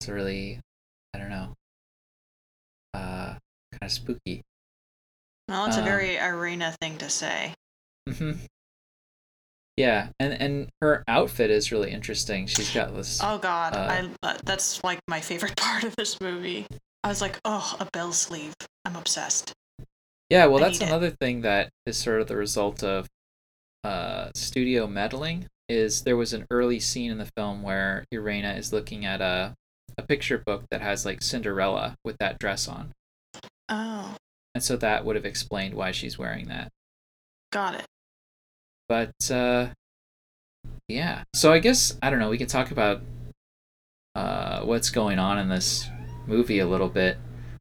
[0.00, 0.60] It's really,
[1.14, 1.54] I don't know,
[2.94, 3.34] uh,
[3.72, 4.42] kind of spooky.
[5.48, 7.54] Well, it's a Um, very Irena thing to say.
[8.08, 8.32] hmm
[9.76, 10.08] Yeah.
[10.18, 12.46] And, and her outfit is really interesting.
[12.46, 13.20] She's got this.
[13.22, 16.66] Oh God, Uh, I that's like my favorite part of this movie.
[17.04, 18.54] I was like, oh, a bell sleeve.
[18.84, 19.52] I'm obsessed.
[20.32, 20.88] Yeah, well, I that's need it.
[20.88, 23.06] another thing that is sort of the result of
[23.84, 25.46] uh, studio meddling.
[25.68, 29.54] Is there was an early scene in the film where Irena is looking at a
[29.98, 32.92] a picture book that has like Cinderella with that dress on,
[33.68, 34.16] Oh,
[34.54, 36.68] and so that would have explained why she's wearing that.
[37.52, 37.84] got it.
[38.88, 39.68] But uh,
[40.88, 42.30] yeah, so I guess I don't know.
[42.30, 43.02] We can talk about
[44.14, 45.88] uh, what's going on in this
[46.26, 47.18] movie a little bit.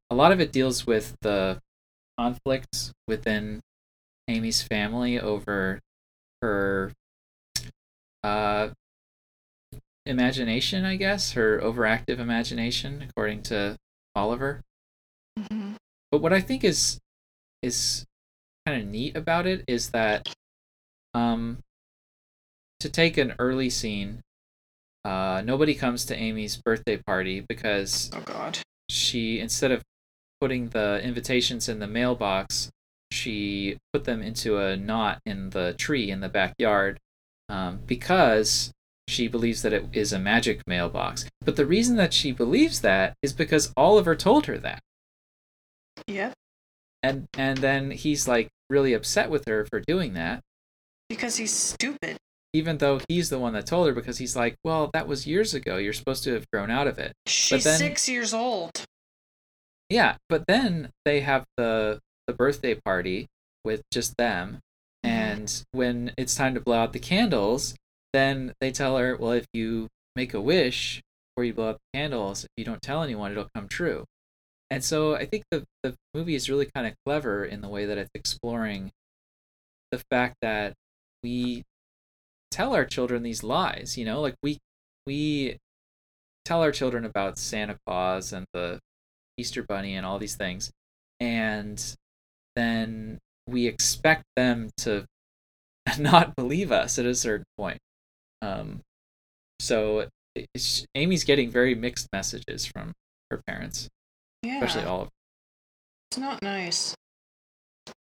[0.09, 1.59] A lot of it deals with the
[2.18, 3.62] conflict within
[4.28, 5.80] Amy's family over
[6.41, 6.91] her
[8.24, 8.70] uh,
[10.05, 13.78] imagination, I guess, her overactive imagination, according to
[14.16, 14.62] Oliver.
[15.38, 15.74] hmm
[16.12, 16.99] But what I think is
[17.62, 18.05] is
[18.66, 20.28] kind of neat about it is that
[21.14, 21.59] um
[22.80, 24.22] to take an early scene,
[25.05, 28.57] uh nobody comes to Amy's birthday party because Oh God.
[28.89, 29.84] she instead of
[30.42, 32.70] putting the invitations in the mailbox,
[33.12, 36.98] she put them into a knot in the tree in the backyard
[37.48, 38.72] um, because
[39.08, 41.26] she believes that it is a magic mailbox.
[41.46, 44.80] But the reason that she believes that is because Oliver told her that
[46.08, 46.34] Yep.
[47.04, 50.39] and and then he's like really upset with her for doing that
[51.10, 52.18] Because he's stupid.
[52.54, 55.54] even though he's the one that told her because he's like well that was years
[55.54, 58.84] ago you're supposed to have grown out of it She's then- six years old.
[59.92, 63.28] Yeah but then they have the the birthday party
[63.64, 64.60] with just them.
[65.06, 65.10] Mhm.
[65.10, 67.76] and when it's time to blow out the candles
[68.14, 71.02] then they tell her well if you make a wish
[71.36, 74.06] before you blow out the candles if you don't tell anyone it'll come true.
[74.70, 77.86] And so i think the, the movie is really kind of clever in the way
[77.86, 78.92] that it's exploring
[79.92, 80.74] the fact that
[81.24, 81.64] we
[82.52, 84.22] tell our children these lies you know?
[84.22, 84.60] Like we
[85.08, 85.58] we
[86.46, 88.80] tell our children about santa claus and the
[89.38, 90.72] easter bunny and all these things
[91.20, 91.96] and
[92.56, 93.18] then
[93.48, 95.06] we expect them to
[96.00, 97.80] not believe us at a certain point
[98.42, 98.82] um
[99.60, 102.92] so it's, amy's getting very mixed messages from
[103.30, 103.88] her parents
[104.44, 104.56] Yeah.
[104.64, 105.10] especially Oliver.
[106.10, 106.94] It's not nice.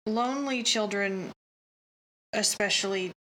[0.05, 1.31] Lonely children,
[2.33, 3.13] especially,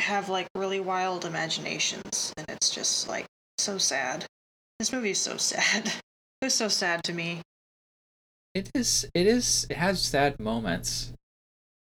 [0.00, 3.26] have like really wild imaginations, and it's just like
[3.58, 4.26] so sad.
[4.80, 5.92] This movie is so sad.
[6.40, 7.40] It was so sad to me.
[8.54, 9.08] It is.
[9.14, 9.66] It is.
[9.68, 11.12] It has sad moments,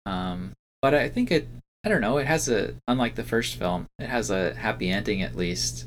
[0.07, 0.53] um,
[0.83, 1.49] but I think it.
[1.85, 2.19] I don't know.
[2.19, 3.87] It has a unlike the first film.
[3.99, 5.87] It has a happy ending at least.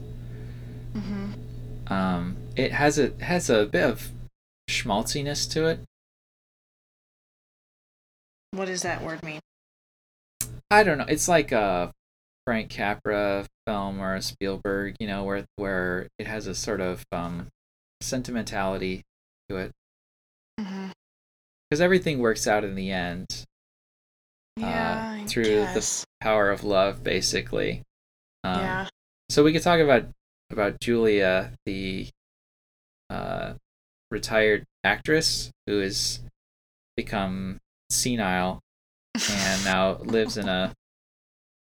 [0.94, 1.94] Mm-hmm.
[1.94, 4.12] Um, it has a has a bit of
[4.70, 5.80] schmaltziness to it.
[8.52, 9.40] What does that word mean?
[10.70, 11.06] I don't know.
[11.08, 11.92] It's like a
[12.46, 17.06] Frank Capra film or a Spielberg, you know, where where it has a sort of
[17.12, 17.48] um,
[18.04, 19.04] sentimentality
[19.50, 19.72] to it
[20.60, 20.92] Mm-hmm.
[21.70, 23.46] because everything works out in the end.
[24.58, 26.06] Yeah, Uh, through the.
[26.22, 27.82] Power of love, basically.
[28.44, 28.88] Um, yeah.
[29.30, 30.06] So we could talk about
[30.52, 32.10] about Julia, the
[33.10, 33.54] uh,
[34.12, 36.20] retired actress who has
[36.96, 37.58] become
[37.90, 38.60] senile
[39.16, 40.74] and now lives in a,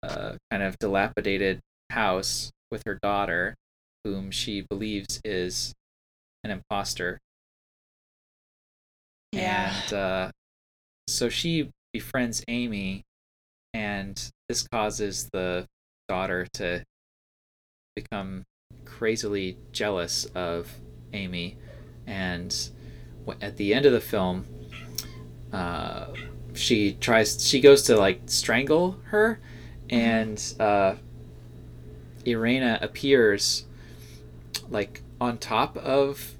[0.03, 1.61] a kind of dilapidated
[1.91, 3.55] house with her daughter,
[4.05, 5.73] whom she believes is
[6.45, 7.19] an imposter.
[9.33, 9.75] yeah.
[9.85, 10.31] And uh,
[11.07, 13.03] so she befriends Amy,
[13.75, 15.67] and this causes the
[16.09, 16.85] daughter to
[17.95, 18.45] become
[18.85, 20.71] crazily jealous of
[21.13, 21.57] Amy.
[22.07, 22.55] And
[23.41, 24.47] at the end of the film,
[25.53, 26.07] uh,
[26.55, 29.39] she tries, she goes to like strangle her,
[29.91, 30.97] and uh,
[32.27, 33.65] Irena appears
[34.71, 36.35] like on top of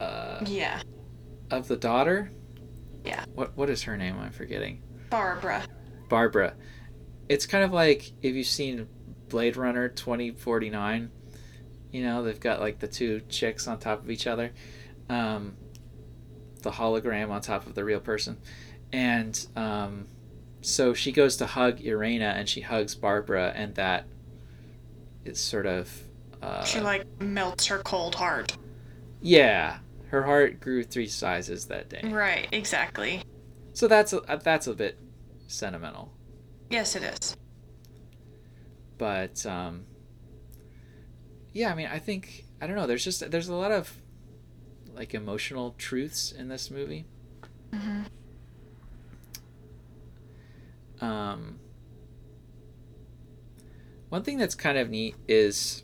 [0.00, 0.80] uh, yeah.
[1.50, 2.32] of the daughter.
[3.04, 3.22] Yeah.
[3.34, 4.18] What what is her name?
[4.18, 4.82] I'm forgetting.
[5.10, 5.64] Barbara.
[6.08, 6.54] Barbara.
[7.28, 8.88] It's kind of like if you've seen
[9.28, 11.10] Blade Runner 2049.
[11.92, 14.52] You know, they've got like the two chicks on top of each other.
[15.10, 15.56] Um,
[16.62, 18.38] the hologram on top of the real person.
[18.90, 20.06] And um,
[20.62, 24.06] so she goes to hug Irena and she hugs Barbara, and that
[25.26, 26.09] is sort of.
[26.42, 28.56] Uh, she like melts her cold heart.
[29.20, 32.02] Yeah, her heart grew three sizes that day.
[32.04, 33.22] Right, exactly.
[33.74, 34.98] So that's a, that's a bit
[35.46, 36.12] sentimental.
[36.70, 37.36] Yes, it is.
[38.96, 39.84] But um,
[41.52, 42.86] yeah, I mean, I think I don't know.
[42.86, 43.92] There's just there's a lot of
[44.94, 47.06] like emotional truths in this movie.
[47.72, 48.02] Mm-hmm.
[51.04, 51.60] Um,
[54.10, 55.82] one thing that's kind of neat is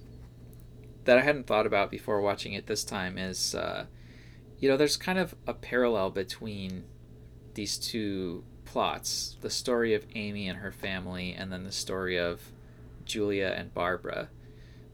[1.07, 3.87] that I hadn't thought about before watching it this time is, uh,
[4.59, 6.85] you know, there's kind of a parallel between
[7.55, 12.53] these two plots the story of Amy and her family, and then the story of
[13.05, 14.29] Julia and Barbara.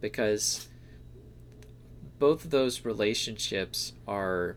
[0.01, 0.69] Because
[2.19, 4.57] both of those relationships are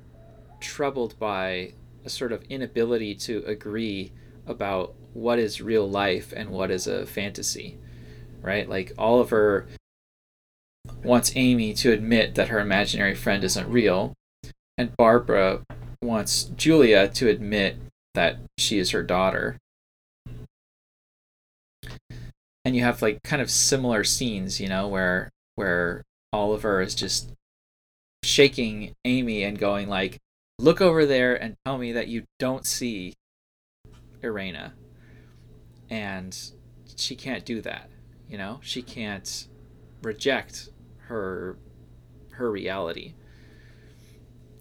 [0.60, 1.73] troubled by
[2.03, 4.11] a sort of inability to agree
[4.45, 7.80] about what is real life and what is a fantasy,
[8.41, 8.68] right?
[8.69, 9.68] Like Oliver
[11.06, 14.14] wants Amy to admit that her imaginary friend isn't real,
[14.77, 15.61] and Barbara
[16.02, 17.77] wants Julia to admit
[18.14, 19.57] that she is her daughter.
[22.64, 26.03] And you have like kind of similar scenes, you know, where where
[26.34, 27.32] Oliver is just
[28.23, 30.18] shaking Amy and going like,
[30.60, 33.14] "Look over there and tell me that you don't see
[34.23, 34.73] Irena."
[35.90, 36.36] And
[36.95, 37.90] she can't do that,
[38.27, 38.60] you know?
[38.64, 39.48] She can't
[40.02, 40.69] reject
[41.07, 41.57] her
[42.32, 43.14] her reality.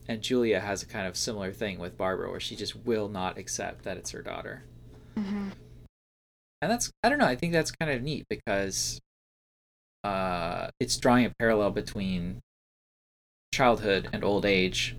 [0.07, 3.39] And Julia has a kind of similar thing with Barbara where she just will not
[3.39, 4.65] accept that it's her daughter.
[5.16, 5.51] Mm-hmm.
[6.62, 9.01] And that's I don't know, I think that's kind of neat because
[10.05, 12.41] uh, it's drawing a parallel between
[13.55, 14.97] childhood and old age,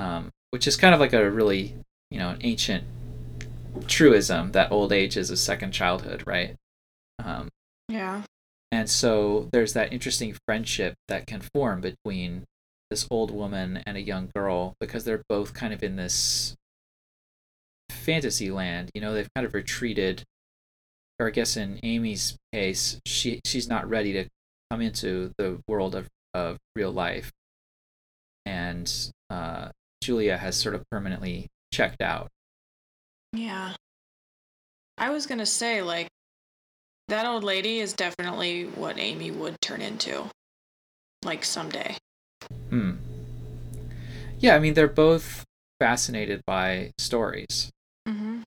[0.00, 1.76] um, which is kind of like a really,
[2.10, 2.84] you know, an ancient
[3.86, 6.56] truism that old age is a second childhood, right?
[7.22, 7.48] Um,
[7.88, 8.22] yeah.
[8.70, 12.44] And so there's that interesting friendship that can form between
[12.90, 16.54] this old woman and a young girl because they're both kind of in this
[17.90, 18.90] fantasy land.
[18.94, 20.22] You know, they've kind of retreated,
[21.18, 24.26] or I guess in Amy's case, she she's not ready to
[24.70, 27.30] come into the world of, of real life.
[28.44, 28.90] And
[29.30, 29.70] uh,
[30.02, 32.28] Julia has sort of permanently checked out.
[33.32, 33.74] Yeah.
[34.96, 36.08] I was going to say, like,
[37.08, 40.24] that old lady is definitely what Amy would turn into.
[41.24, 41.96] Like, someday.
[42.70, 42.92] Hmm.
[44.38, 45.44] Yeah, I mean, they're both
[45.80, 47.70] fascinated by stories.
[48.08, 48.42] Mm-hmm.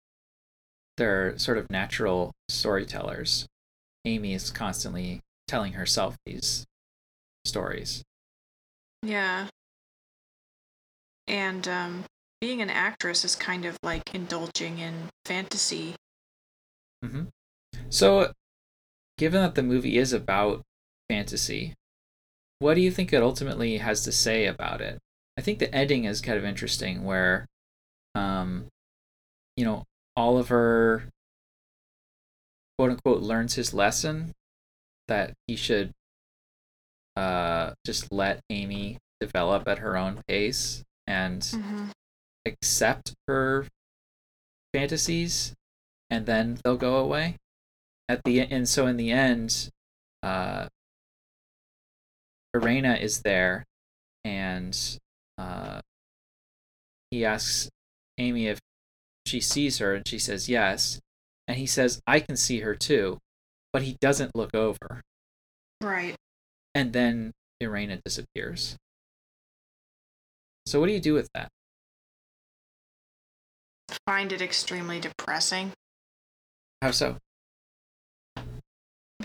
[0.98, 3.48] They're sort of natural storytellers.
[4.06, 6.66] Amy is constantly telling herself these
[7.46, 8.04] stories.
[9.04, 9.48] Yeah.
[11.28, 12.04] And um,
[12.40, 15.96] being an actress is kind of like indulging in fantasy.
[17.04, 17.24] Mm-hmm.
[17.90, 18.32] So,
[19.22, 20.64] given that the movie is about
[21.08, 21.76] fantasy,
[22.58, 24.98] what do you think it ultimately has to say about it?
[25.38, 27.46] I think the ending is kind of interesting, where,
[28.16, 28.66] um,
[29.56, 29.84] you know,
[30.18, 31.04] Oliver,
[32.80, 34.32] quote unquote, learns his lesson
[35.08, 35.92] that he should
[37.16, 41.86] uh, just let Amy develop at her own pace and mm-hmm.
[42.48, 43.68] accept her
[44.74, 45.54] fantasies,
[46.10, 47.38] and then they'll go away.
[48.12, 49.70] At the and so in the end,
[50.22, 50.68] uh,
[52.54, 53.64] Irena is there,
[54.26, 54.78] and
[55.38, 55.80] uh,
[57.10, 57.70] he asks
[58.18, 58.60] Amy if
[59.26, 61.00] she sees her, and she says yes.
[61.48, 63.20] And he says, I can see her too,
[63.72, 65.00] but he doesn't look over.
[65.80, 66.16] Right.
[66.76, 67.32] And then
[67.62, 68.76] Irena disappears.
[70.66, 71.48] So, what do you do with that?
[74.06, 75.72] Find it extremely depressing.
[76.82, 77.16] How so?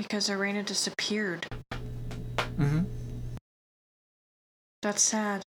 [0.07, 1.49] Because Irena disappeared.
[2.39, 2.83] Mm-hmm.
[4.81, 5.43] That's sad.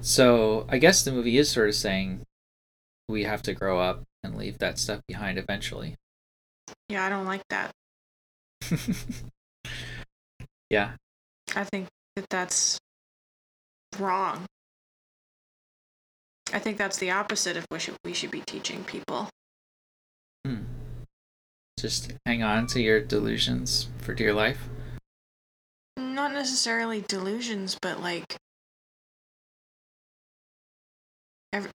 [0.00, 2.22] So I guess the movie is sort of saying
[3.08, 5.94] we have to grow up and leave that stuff behind eventually.
[6.88, 7.70] Yeah, I don't like that.
[10.68, 10.94] yeah.
[11.54, 11.86] I think
[12.16, 12.80] that that's
[14.00, 14.46] wrong.
[16.52, 19.28] I think that's the opposite of what we should be teaching people.
[21.84, 24.70] Just hang on to your delusions for dear life.
[25.98, 28.36] Not necessarily delusions, but like
[31.52, 31.70] every,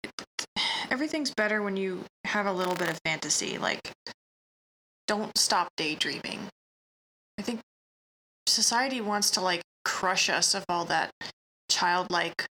[0.91, 3.57] everything's better when you have a little bit of fantasy.
[3.57, 3.81] Like,
[5.07, 6.49] don't stop daydreaming.
[7.39, 7.61] I think
[8.47, 11.13] society wants to like crush us of all that
[11.71, 12.45] childlike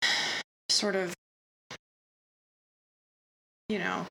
[0.70, 1.12] sort of
[3.68, 4.06] you know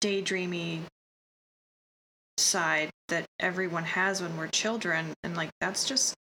[0.00, 0.80] daydreamy
[2.36, 6.14] side that everyone has when we're children and like that's just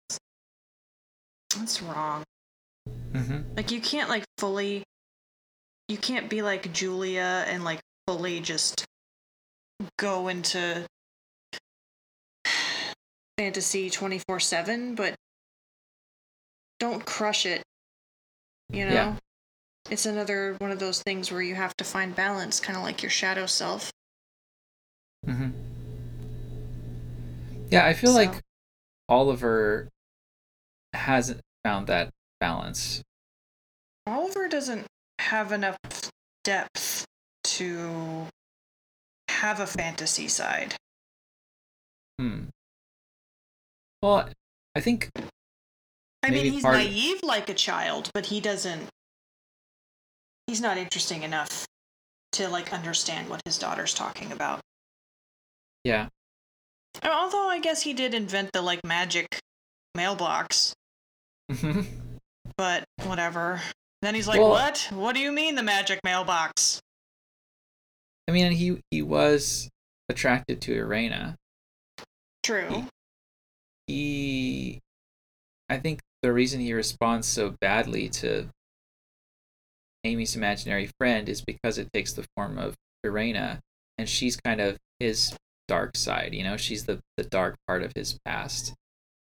[1.56, 2.22] that's wrong
[3.12, 3.56] Mm-hmm.
[3.56, 4.82] like you can't like fully
[5.88, 8.84] you can't be like julia and like fully just
[9.98, 10.84] go into
[13.38, 15.14] fantasy 24/7 but
[16.78, 17.62] don't crush it
[18.70, 19.16] you know Yeah.
[19.90, 23.02] It's another one of those things where you have to find balance kind of like
[23.02, 23.90] your shadow self
[25.26, 25.50] Mm-hmm.
[27.70, 28.40] Yeah, I feel So- like
[29.08, 29.88] Oliver
[30.92, 32.10] hasn't found that
[32.40, 33.02] balance.
[34.06, 34.86] Oliver doesn't
[35.18, 35.76] have enough
[36.44, 37.04] depth
[37.42, 38.26] to
[39.28, 40.76] have a fantasy side.
[42.20, 42.44] Hmm.
[44.02, 44.28] Well,
[44.76, 45.10] I think
[46.22, 48.88] I mean, he's part- naive like a child, but he doesn't.
[50.46, 51.66] He's not interesting enough
[52.32, 54.60] to like understand what his daughter's talking about.
[55.84, 56.08] yeah.
[57.04, 59.38] Although I guess he did invent the like magic
[59.94, 60.72] mailbox,
[61.52, 61.82] Mm-hmm.
[62.56, 63.60] but whatever.
[64.02, 64.88] Then he's like, Well- "What?
[64.92, 66.80] What do you mean the magic mailbox?"
[68.28, 69.68] I mean, he he was
[70.08, 71.36] attracted to Irena.
[72.42, 72.84] True.
[73.86, 74.80] He,
[75.68, 78.48] I think the reason he responds so badly to
[80.06, 82.74] Amy's imaginary friend is because it takes the form of
[83.04, 83.60] Irena,
[83.98, 85.36] and she's kind of his
[85.68, 86.32] dark side.
[86.34, 88.72] You know, she's the the dark part of his past,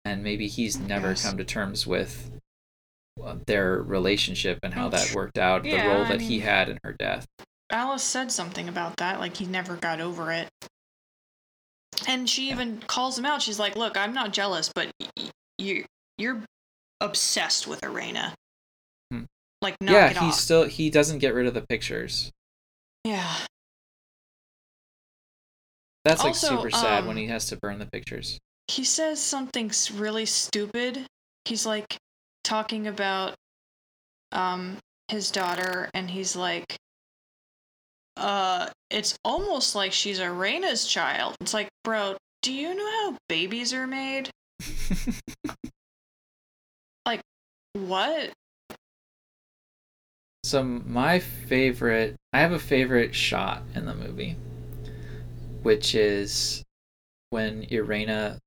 [0.05, 1.23] and maybe he's never Yes.
[1.25, 2.31] come to terms with
[3.23, 6.69] uh, their relationship and how that worked out, yeah, the role I that he had
[6.69, 7.27] in her death.
[7.71, 10.49] Alice said something about that, like he never got over it.
[12.09, 13.41] And she even calls him out.
[13.41, 15.85] She's like, "Look, I'm not jealous, but y- y- you
[16.19, 16.43] you're
[17.01, 18.35] obsessed with Irena.
[19.65, 22.31] Like, knock yeah, he off." still he doesn't get rid of the pictures.
[23.05, 23.35] yeah,
[26.05, 28.39] That's like Also, super sad when um, he has to burn the pictures.
[28.69, 31.07] he says something really stupid.
[31.47, 31.97] He's like
[32.45, 33.35] talking about
[34.33, 34.79] um
[35.09, 36.77] his daughter, and he's like,
[38.17, 43.19] "Uh, it's almost like she's a Irena's child." It's like, bro, do you know how
[43.29, 44.31] babies are made?
[47.07, 47.21] Like
[47.75, 48.33] what?
[50.45, 54.37] So my favorite, I have a favorite shot in the movie,
[55.63, 56.63] which is
[57.31, 58.39] when Irena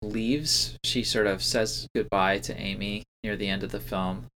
[0.00, 0.78] leaves.
[0.84, 4.28] She sort of says goodbye to Amy near the end of the film.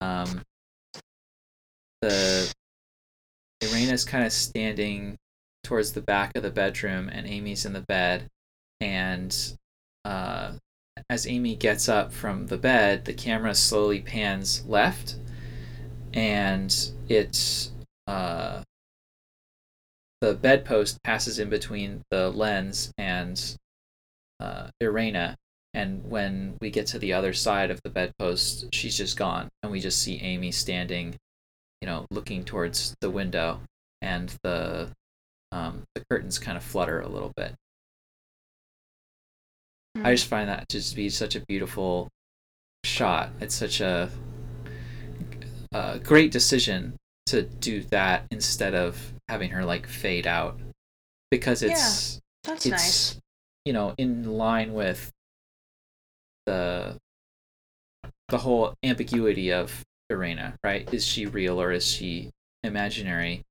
[0.00, 0.40] Um,
[2.00, 2.50] the
[3.62, 5.16] Irena's kind of standing
[5.62, 8.28] towards the back of the bedroom, and Amy's in the bed,
[8.80, 9.36] and
[10.06, 10.52] uh,
[11.10, 15.16] as Amy gets up from the bed, the camera slowly pans left,
[16.16, 17.70] and it's
[18.08, 18.62] uh,
[20.20, 23.56] the bedpost passes in between the lens and
[24.40, 25.36] uh, Irena.
[25.74, 29.70] And when we get to the other side of the bedpost, she's just gone, and
[29.70, 31.16] we just see Amy standing,
[31.82, 33.60] you know, looking towards the window,
[34.00, 34.88] and the
[35.52, 37.54] um, the curtains kind of flutter a little bit.
[40.02, 42.08] I just find that to just be such a beautiful
[42.84, 43.30] shot.
[43.40, 44.10] It's such a,
[45.76, 46.96] a great decision
[47.26, 50.58] to do that instead of having her like fade out
[51.30, 53.20] because it's That's it's nice.
[53.64, 55.10] you know in line with
[56.46, 56.96] the
[58.28, 60.92] the whole ambiguity of Irena, right?
[60.92, 62.30] Is she real or is she
[62.62, 63.44] imaginary?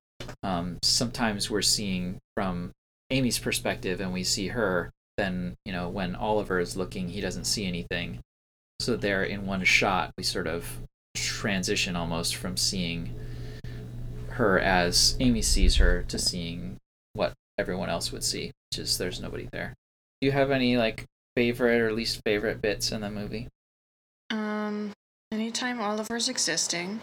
[0.44, 2.72] Um, sometimes we're seeing from
[3.10, 7.46] Amy's perspective and we see her, then, you know, when Oliver is looking, he doesn't
[7.46, 8.20] see anything.
[8.80, 10.66] So there in one shot, we sort of
[11.16, 13.14] transition almost from seeing
[14.30, 16.78] her as Amy sees her to seeing
[17.14, 19.74] what everyone else would see, which is there's nobody there.
[20.22, 21.06] Do you have any like
[21.36, 23.48] favorite or least favorite bits in the movie?
[24.30, 24.92] Um,
[25.32, 27.02] anytime Oliver's existing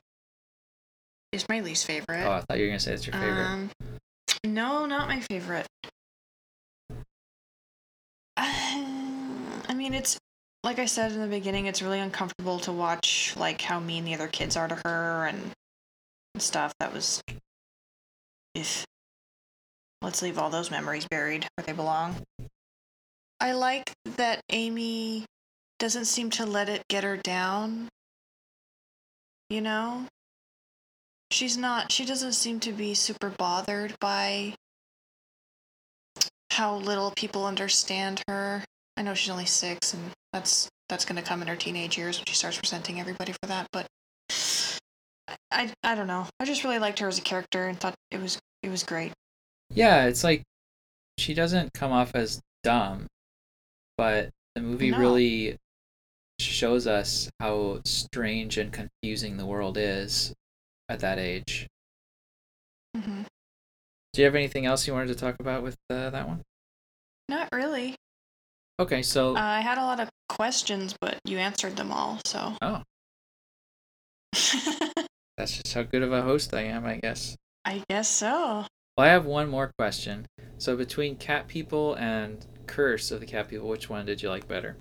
[1.33, 2.25] is my least favorite.
[2.25, 3.47] Oh, I thought you were gonna say it's your favorite.
[3.47, 3.71] Um,
[4.45, 5.67] no, not my favorite.
[8.37, 10.19] I mean, it's
[10.65, 11.67] like I said in the beginning.
[11.67, 15.53] It's really uncomfortable to watch, like how mean the other kids are to her and,
[16.39, 16.73] stuff.
[16.81, 17.23] That was.
[18.55, 18.85] If
[20.03, 22.17] let's leave all those memories buried where they belong.
[23.41, 25.25] I like that Amy
[25.79, 27.89] doesn't seem to let it get her down.
[29.51, 30.07] You know,
[31.31, 34.55] she's not she doesn't seem to be super bothered by
[36.51, 38.65] how little people understand her.
[38.97, 42.19] I know she's only six, and that's that's going to come in her teenage years
[42.19, 43.69] when she starts resenting everybody for that.
[43.73, 43.87] But
[45.51, 46.27] I I don't know.
[46.41, 49.13] I just really liked her as a character and thought it was it was great.
[49.71, 50.43] Yeah, it's like
[51.19, 53.07] she doesn't come off as dumb,
[53.97, 54.99] but the movie No.
[54.99, 55.57] really
[56.41, 60.35] shows us how strange and confusing the world is
[60.89, 61.69] at that age.
[62.97, 63.23] hmm
[64.13, 66.43] Do you have anything else you wanted to talk about with uh, that one?
[67.29, 67.95] Not really.
[68.83, 72.19] Okay, so Uh, I had a lot of questions, but you answered them all.
[72.27, 72.57] So.
[72.61, 72.83] oh,
[75.37, 77.37] that's just how good of a host I am, I guess.
[77.65, 78.67] I guess so.
[78.99, 80.27] Well, I have one more question.
[80.59, 84.49] So between Cat People and Curse of the Cat People, which one did you like
[84.49, 84.77] better?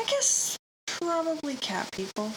[0.00, 0.56] I guess
[0.86, 2.32] probably cat people.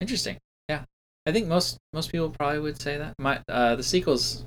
[0.00, 0.38] Interesting.
[0.70, 0.84] Yeah,
[1.26, 3.12] I think most most people probably would say that.
[3.18, 4.42] My uh, the sequels,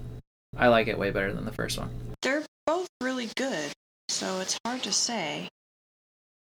[0.58, 1.92] I like it way better than the first one.
[2.24, 3.72] They're both really good,
[4.10, 5.50] so it's hard to say.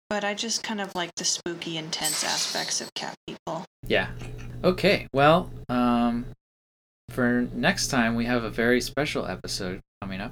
[0.09, 3.65] But I just kind of like the spooky, intense aspects of cat people.
[3.85, 4.09] Yeah.
[4.63, 5.07] Okay.
[5.13, 6.25] Well, um,
[7.09, 10.31] for next time we have a very special episode coming up.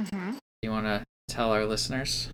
[0.00, 0.36] Mm-hmm.
[0.62, 2.30] You want to tell our listeners?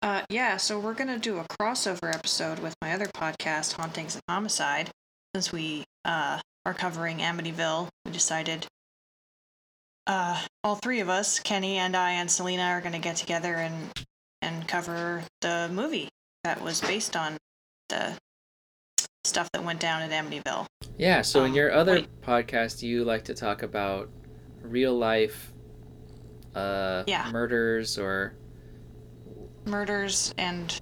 [0.00, 4.22] Uh, yeah, so we're gonna do a crossover episode with my other podcast, Hauntings and
[4.28, 4.90] Homicide.
[5.34, 8.66] Since we uh, are covering Amityville, we decided
[10.06, 13.90] uh, all three of us, Kenny and I and Selena, are gonna get together and
[14.40, 16.08] and cover the movie
[16.44, 17.36] that was based on
[17.88, 18.16] the
[19.24, 20.66] stuff that went down at Amityville.
[20.98, 21.22] Yeah.
[21.22, 22.20] So in Um, your other wait.
[22.22, 24.10] podcast, you like to talk about
[24.62, 25.52] real life,
[26.54, 27.30] uh, Yeah.
[27.30, 28.34] murders or
[29.64, 30.76] Murders and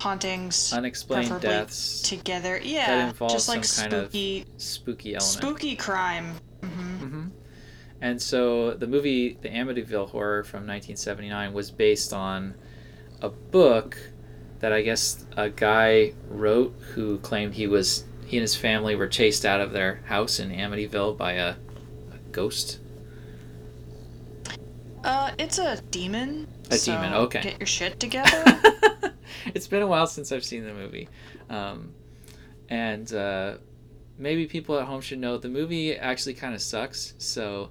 [0.00, 2.58] hauntings unexplained deaths, together.
[2.62, 5.32] Yeah, just like some kind of spooky, spooky element.
[5.42, 6.34] spooky crime.
[6.62, 7.26] hmm hmm
[8.02, 12.56] And so the movie, The Amityville Horror from 1979, was based on
[13.20, 13.96] a book
[14.58, 19.06] that I guess a guy wrote who claimed he was he and his family were
[19.06, 22.80] chased out of their house in Amityville by a, a ghost.
[25.04, 26.48] Uh, it's a demon.
[26.70, 27.40] A so demon, okay.
[27.40, 28.60] Get your shit together.
[29.54, 31.08] it's been a while since I've seen the movie,
[31.48, 31.92] um,
[32.68, 33.58] and uh,
[34.18, 37.14] maybe people at home should know the movie actually kind of sucks.
[37.18, 37.70] So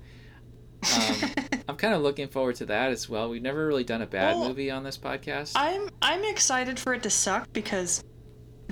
[0.83, 1.31] um,
[1.69, 3.29] I'm kind of looking forward to that as well.
[3.29, 5.53] We've never really done a bad Well, movie on this podcast.
[5.55, 8.03] I'm I'm excited for it to suck because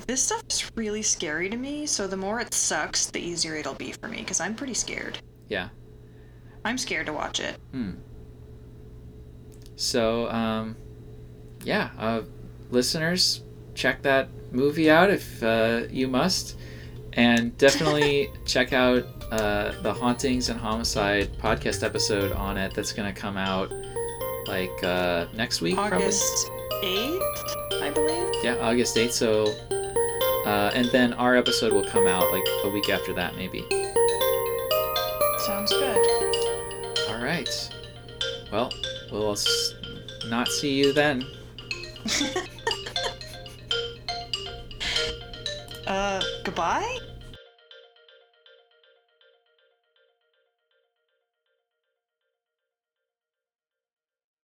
[0.07, 1.85] this stuff is really scary to me.
[1.85, 5.19] So the more it sucks, the easier it'll be for me because I'm pretty scared.
[5.47, 5.69] Yeah.
[6.65, 7.55] I'm scared to watch it.
[7.71, 7.91] Hmm.
[9.75, 10.75] So, um,
[11.63, 12.21] yeah, uh,
[12.69, 13.43] listeners,
[13.75, 16.57] check that movie out if uh, you must,
[17.13, 22.73] and definitely check out uh, the Hauntings and Homicide podcast episode on it.
[22.73, 23.71] That's gonna come out
[24.47, 26.49] like uh, next week, August
[26.83, 27.21] eighth,
[27.81, 28.27] I believe.
[28.43, 29.13] Yeah, August eighth.
[29.13, 29.45] So,
[30.45, 33.65] uh, and then our episode will come out like a week after that, maybe.
[35.45, 35.97] Sounds good.
[37.09, 37.49] All right.
[38.51, 38.71] Well,
[39.11, 39.73] we'll s-
[40.27, 41.25] not see you then.
[45.87, 46.99] Uh, goodbye.